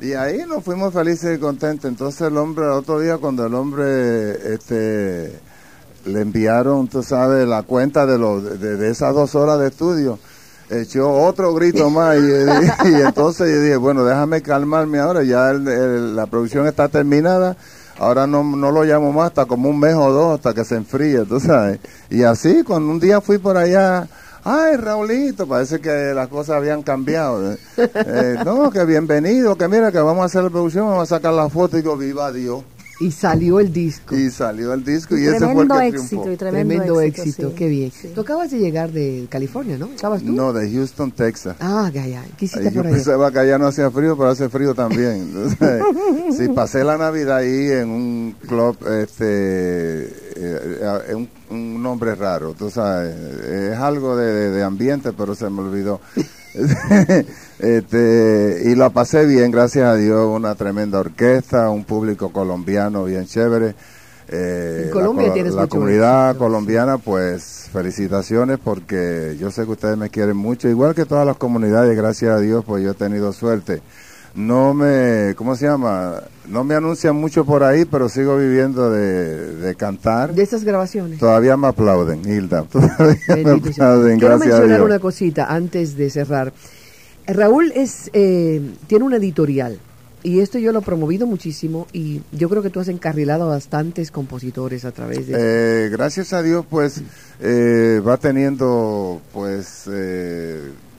Y 0.00 0.12
ahí 0.12 0.44
nos 0.46 0.62
fuimos 0.62 0.94
felices 0.94 1.36
y 1.36 1.40
contentos. 1.40 1.90
Entonces 1.90 2.20
el 2.20 2.36
hombre, 2.36 2.64
el 2.64 2.70
otro 2.70 3.00
día 3.00 3.18
cuando 3.18 3.46
el 3.46 3.54
hombre, 3.54 4.54
este 4.54 5.47
le 6.08 6.20
enviaron, 6.22 6.88
tú 6.88 7.02
sabes, 7.02 7.46
la 7.46 7.62
cuenta 7.62 8.06
de, 8.06 8.18
los, 8.18 8.60
de, 8.60 8.90
esas 8.90 9.14
dos 9.14 9.34
horas 9.34 9.60
de 9.60 9.68
estudio. 9.68 10.18
Echó 10.70 11.10
otro 11.10 11.54
grito 11.54 11.88
más 11.90 12.16
y, 12.18 12.94
entonces 12.94 13.50
yo 13.50 13.62
dije, 13.62 13.76
bueno, 13.76 14.04
déjame 14.04 14.42
calmarme 14.42 14.98
ahora, 14.98 15.22
ya 15.22 15.52
la 15.52 16.26
producción 16.26 16.66
está 16.66 16.88
terminada, 16.88 17.56
ahora 17.98 18.26
no, 18.26 18.44
no 18.44 18.70
lo 18.70 18.84
llamo 18.84 19.12
más 19.12 19.28
hasta 19.28 19.46
como 19.46 19.70
un 19.70 19.78
mes 19.78 19.94
o 19.94 20.10
dos 20.10 20.34
hasta 20.34 20.54
que 20.54 20.64
se 20.64 20.76
enfríe, 20.76 21.24
tú 21.24 21.40
sabes. 21.40 21.80
Y 22.10 22.22
así, 22.22 22.62
cuando 22.62 22.90
un 22.90 23.00
día 23.00 23.20
fui 23.20 23.38
por 23.38 23.56
allá, 23.56 24.08
ay, 24.44 24.76
Raulito, 24.76 25.46
parece 25.46 25.80
que 25.80 26.12
las 26.14 26.28
cosas 26.28 26.56
habían 26.56 26.82
cambiado. 26.82 27.52
Eh, 27.76 28.36
no, 28.44 28.70
que 28.70 28.84
bienvenido, 28.84 29.56
que 29.56 29.68
mira, 29.68 29.92
que 29.92 29.98
vamos 29.98 30.22
a 30.22 30.26
hacer 30.26 30.42
la 30.42 30.50
producción, 30.50 30.86
vamos 30.86 31.10
a 31.10 31.16
sacar 31.16 31.32
la 31.32 31.48
foto 31.48 31.78
y 31.78 31.82
digo, 31.82 31.96
viva 31.96 32.32
Dios. 32.32 32.62
Y 33.00 33.12
salió 33.12 33.60
el 33.60 33.72
disco. 33.72 34.16
Y 34.16 34.30
salió 34.30 34.72
el 34.72 34.84
disco 34.84 35.16
y, 35.16 35.26
ese 35.26 35.38
fue 35.52 35.62
el 35.62 35.68
que 35.68 35.86
éxito, 35.86 36.32
Y 36.32 36.36
tremendo, 36.36 37.00
éxito, 37.00 37.54
qué 37.54 37.68
bien. 37.68 37.92
Tú 38.14 38.20
acabas 38.22 38.50
de 38.50 38.58
llegar 38.58 38.90
de 38.90 39.26
California, 39.30 39.78
¿no? 39.78 39.86
¿Estabas 39.86 40.22
tú? 40.22 40.32
No, 40.32 40.52
de 40.52 40.70
Houston, 40.70 41.12
Texas. 41.12 41.56
Ah, 41.60 41.90
ya, 41.92 42.06
ya. 42.06 42.24
¿Qué 42.36 42.46
hiciste 42.46 42.70
por 42.72 42.86
allá? 42.86 42.96
pensaba 42.96 43.30
que 43.30 43.38
allá 43.38 43.58
no 43.58 43.66
hacía 43.66 43.90
frío, 43.90 44.16
pero 44.16 44.30
hace 44.30 44.48
frío 44.48 44.74
también. 44.74 45.32
sí, 46.36 46.48
pasé 46.48 46.82
la 46.82 46.98
Navidad 46.98 47.38
ahí 47.38 47.70
en 47.70 47.88
un 47.88 48.36
club, 48.46 48.76
este, 49.00 50.12
eh, 50.36 51.14
un, 51.14 51.28
un, 51.50 51.82
nombre 51.82 52.14
raro, 52.16 52.54
tú 52.54 52.68
sabes. 52.70 53.14
Es 53.14 53.78
algo 53.78 54.16
de, 54.16 54.50
de 54.50 54.62
ambiente, 54.64 55.12
pero 55.12 55.34
se 55.36 55.48
me 55.48 55.60
olvidó. 55.60 56.00
Este, 57.58 58.62
y 58.66 58.74
la 58.76 58.90
pasé 58.90 59.26
bien, 59.26 59.50
gracias 59.50 59.84
a 59.84 59.96
Dios, 59.96 60.28
una 60.28 60.54
tremenda 60.54 61.00
orquesta, 61.00 61.70
un 61.70 61.84
público 61.84 62.30
colombiano 62.32 63.04
bien 63.04 63.26
chévere. 63.26 63.74
Eh, 64.30 64.90
Colombia 64.92 65.32
la, 65.34 65.50
la 65.50 65.66
comunidad 65.66 66.36
colombiana, 66.36 66.98
pues 66.98 67.68
felicitaciones 67.72 68.58
porque 68.62 69.36
yo 69.40 69.50
sé 69.50 69.64
que 69.64 69.72
ustedes 69.72 69.96
me 69.96 70.10
quieren 70.10 70.36
mucho, 70.36 70.68
igual 70.68 70.94
que 70.94 71.06
todas 71.06 71.26
las 71.26 71.36
comunidades, 71.36 71.96
gracias 71.96 72.30
a 72.32 72.40
Dios, 72.40 72.64
pues 72.64 72.84
yo 72.84 72.92
he 72.92 72.94
tenido 72.94 73.32
suerte. 73.32 73.80
No 74.34 74.74
me, 74.74 75.34
¿cómo 75.34 75.56
se 75.56 75.66
llama? 75.66 76.22
No 76.46 76.62
me 76.62 76.74
anuncian 76.74 77.16
mucho 77.16 77.44
por 77.44 77.64
ahí, 77.64 77.84
pero 77.84 78.08
sigo 78.08 78.36
viviendo 78.36 78.90
de, 78.90 79.74
cantar. 79.76 80.32
De 80.32 80.42
esas 80.42 80.62
grabaciones. 80.62 81.18
Todavía 81.18 81.56
me 81.56 81.68
aplauden, 81.68 82.20
Hilda. 82.20 82.62
Todavía 82.70 83.18
me 83.28 83.50
aplauden, 83.50 84.18
Quiero 84.18 84.38
mencionar 84.38 84.82
una 84.82 84.98
cosita 84.98 85.46
antes 85.46 85.96
de 85.96 86.10
cerrar. 86.10 86.52
Raúl 87.28 87.72
es, 87.74 88.10
eh, 88.14 88.60
tiene 88.86 89.04
una 89.04 89.16
editorial 89.16 89.78
y 90.22 90.40
esto 90.40 90.58
yo 90.58 90.72
lo 90.72 90.80
he 90.80 90.82
promovido 90.82 91.26
muchísimo 91.26 91.86
y 91.92 92.22
yo 92.32 92.48
creo 92.48 92.62
que 92.62 92.70
tú 92.70 92.80
has 92.80 92.88
encarrilado 92.88 93.44
a 93.44 93.48
bastantes 93.48 94.10
compositores 94.10 94.84
a 94.84 94.92
través 94.92 95.26
de... 95.26 95.34
Eh, 95.36 95.88
gracias 95.90 96.32
a 96.32 96.42
Dios 96.42 96.64
pues 96.68 97.02
eh, 97.40 98.00
va 98.06 98.16
teniendo 98.16 99.20
pues 99.32 99.88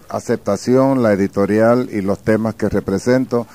aceptación 0.08 1.02
la 1.02 1.14
editorial 1.14 1.90
y 1.92 2.02
los 2.02 2.20
temas 2.20 2.56
que 2.56 2.70
represento 2.70 3.48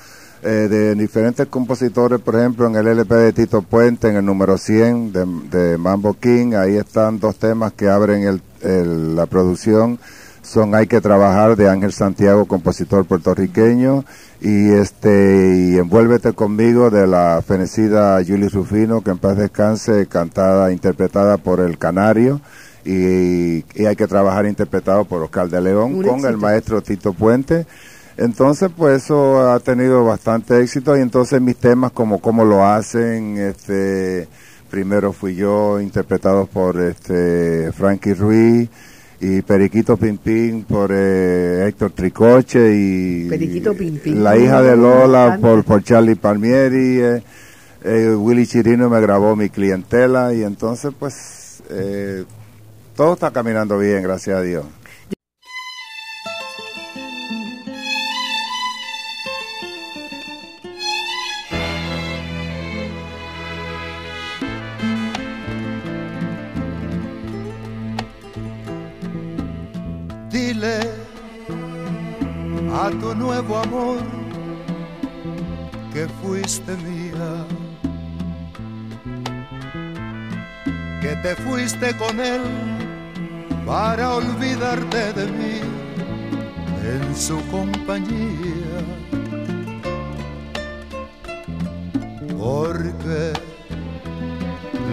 de 0.43 0.93
diferentes 0.93 1.47
compositores, 1.47 2.19
por 2.19 2.35
ejemplo 2.35 2.67
en 2.67 2.75
el 2.75 2.85
LP 2.85 3.15
de 3.15 3.33
Tito 3.33 3.63
Puente, 3.63 4.09
en 4.09 4.17
el 4.17 4.25
número 4.25 4.59
100 4.59 5.49
de, 5.49 5.77
Mambo 5.79 6.13
King, 6.13 6.53
ahí 6.53 6.75
están 6.75 7.19
dos 7.19 7.37
temas 7.37 7.73
que 7.73 7.89
abren 7.89 8.39
el, 8.61 9.15
la 9.15 9.25
producción 9.25 9.97
son 10.45 10.75
Hay 10.75 10.87
que 10.87 11.01
trabajar 11.01 11.55
de 11.55 11.69
Ángel 11.69 11.91
Santiago, 11.91 12.45
compositor 12.45 13.05
puertorriqueño, 13.05 14.05
y 14.41 14.71
este 14.71 15.55
y 15.57 15.77
Envuélvete 15.77 16.33
conmigo 16.33 16.89
de 16.89 17.07
la 17.07 17.43
fenecida 17.45 18.21
Julie 18.25 18.49
Rufino, 18.49 19.01
que 19.01 19.11
en 19.11 19.17
paz 19.17 19.37
descanse, 19.37 20.07
cantada, 20.07 20.71
interpretada 20.71 21.37
por 21.37 21.59
el 21.59 21.77
Canario, 21.77 22.41
y, 22.85 23.65
Hay 23.83 23.95
que 23.95 24.07
trabajar 24.07 24.45
interpretado 24.45 25.05
por 25.05 25.23
Oscar 25.23 25.49
de 25.49 25.61
León 25.61 26.03
con 26.03 26.23
el 26.25 26.37
maestro 26.37 26.81
Tito 26.81 27.13
Puente. 27.13 27.65
Entonces, 28.17 28.69
pues 28.75 29.03
eso 29.03 29.51
ha 29.51 29.59
tenido 29.59 30.05
bastante 30.05 30.61
éxito 30.61 30.95
y 30.95 31.01
entonces 31.01 31.41
mis 31.41 31.57
temas 31.57 31.91
como 31.91 32.21
cómo 32.21 32.45
lo 32.45 32.65
hacen, 32.65 33.37
este, 33.37 34.29
primero 34.69 35.11
fui 35.11 35.35
yo 35.35 35.81
interpretado 35.81 36.45
por 36.45 36.79
este 36.79 37.71
Frankie 37.73 38.13
Ruiz, 38.13 38.69
y 39.27 39.41
Periquito 39.41 39.97
Pimpín 39.97 40.65
por 40.65 40.91
eh, 40.93 41.65
Héctor 41.67 41.91
Tricoche 41.91 42.75
y 42.75 43.27
Periquito 43.27 43.73
la 44.05 44.37
hija 44.37 44.61
de 44.61 44.77
Lola 44.77 45.39
por, 45.41 45.63
por 45.63 45.83
Charlie 45.83 46.15
Palmieri 46.15 46.99
eh, 47.01 47.23
eh, 47.83 48.15
Willy 48.15 48.45
Chirino 48.45 48.87
me 48.87 49.01
grabó 49.01 49.35
mi 49.35 49.49
clientela 49.49 50.31
y 50.33 50.43
entonces 50.43 50.93
pues 50.97 51.63
todo 52.95 53.13
está 53.13 53.31
caminando 53.31 53.79
bien 53.79 54.03
gracias 54.03 54.37
a 54.37 54.41
Dios 54.41 54.65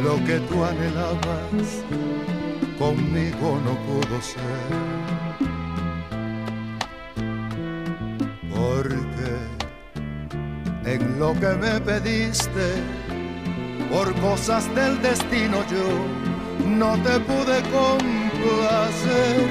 Lo 0.04 0.16
que 0.26 0.38
tú 0.40 0.62
anhelabas 0.62 1.82
conmigo 2.78 3.58
no 3.64 3.74
pudo 3.86 4.20
ser. 4.20 4.42
Porque 8.50 9.32
en 10.84 11.18
lo 11.18 11.32
que 11.32 11.54
me 11.54 11.80
pediste, 11.80 12.74
por 13.90 14.14
cosas 14.20 14.68
del 14.74 15.00
destino 15.00 15.64
yo 15.70 16.66
no 16.66 17.02
te 17.02 17.18
pude 17.20 17.62
complacer, 17.72 19.48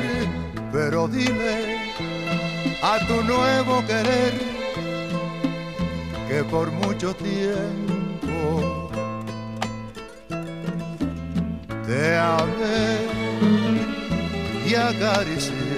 pero 0.72 1.08
dile 1.08 1.80
a 2.84 3.00
tu 3.08 3.24
nuevo 3.24 3.84
querer 3.88 4.34
que 6.28 6.44
por 6.44 6.72
mucho 6.72 7.16
tiempo 7.16 7.91
te 11.92 12.18
amé 12.18 12.88
y 14.66 14.70
acaricié 14.76 15.78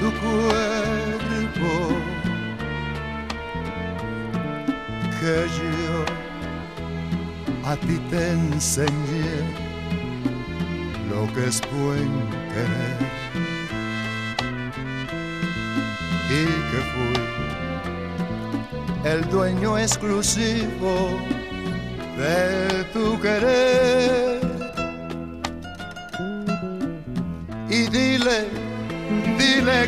tu 0.00 0.08
cuerpo 0.22 1.72
que 5.20 5.34
yo 5.58 5.94
a 7.70 7.72
ti 7.76 7.96
te 8.10 8.22
enseñé 8.32 9.30
lo 11.10 11.20
que 11.32 11.42
es 11.46 11.58
buen 11.72 12.12
querer 12.52 12.98
y 16.38 16.42
que 16.70 16.80
fui 16.92 17.18
el 19.12 19.20
dueño 19.30 19.70
exclusivo 19.78 20.92
de 22.20 22.84
tu 22.92 23.18
querer. 23.20 23.99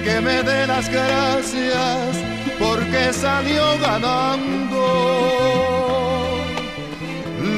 Que 0.05 0.21
me 0.21 0.42
dé 0.42 0.66
las 0.66 0.88
gracias 0.88 2.16
porque 2.59 3.12
salió 3.12 3.64
ganando 3.81 4.83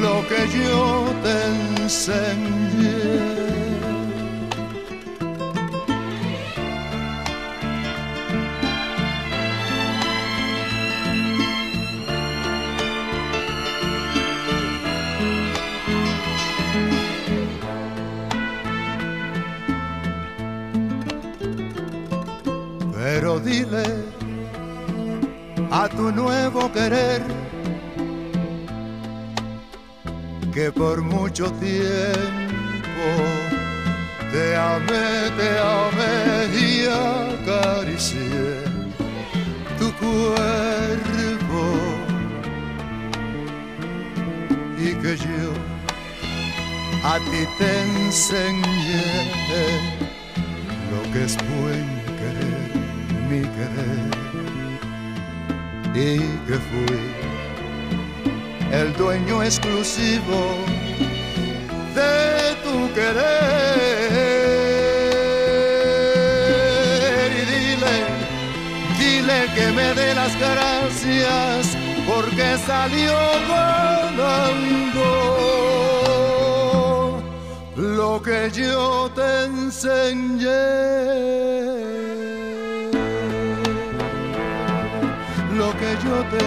lo 0.01 0.27
que 0.27 0.41
yo 0.57 1.05
te 1.23 1.81
enseñé. 1.83 3.54
Dile 23.45 23.85
a 25.71 25.87
tu 25.87 26.11
nuevo 26.11 26.71
querer 26.71 27.21
que 30.53 30.71
por 30.71 31.01
mucho 31.01 31.51
tiempo 31.53 33.07
te 34.31 34.55
amé, 34.55 35.29
te 35.37 35.49
amé 35.59 36.15
y 36.67 36.87
acaricié 36.87 38.63
tu 39.79 39.91
cuerpo 40.03 41.63
y 44.79 44.93
que 45.01 45.17
yo 45.17 45.51
a 47.03 47.19
ti 47.19 47.41
te 47.59 47.81
enseñé 47.81 49.03
lo 50.91 51.01
que 51.11 51.23
es 51.25 51.37
buen 51.49 51.87
querer, 52.19 52.84
querer 53.29 54.25
y 55.95 56.17
que 56.45 56.57
fui 56.67 56.99
el 58.71 58.93
dueño 58.93 59.41
exclusivo 59.43 60.57
de 61.95 62.55
tu 62.63 62.93
querer. 62.93 63.21
Y 67.31 67.41
dile, 67.53 67.95
dile 68.99 69.39
que 69.55 69.65
me 69.71 69.93
dé 69.93 70.13
las 70.13 70.33
gracias 70.37 71.77
porque 72.07 72.57
salió 72.65 73.15
ganando 73.47 75.07
lo 77.75 78.21
que 78.21 78.51
yo 78.51 79.09
te 79.15 79.45
enseñé. 79.45 80.55
Te. 86.05 86.45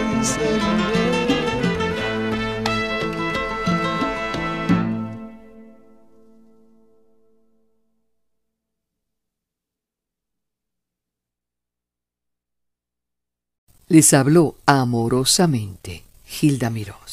Les 13.91 14.13
habló 14.13 14.55
amorosamente 14.67 16.05
Gilda 16.27 16.69
Mirós. 16.69 17.08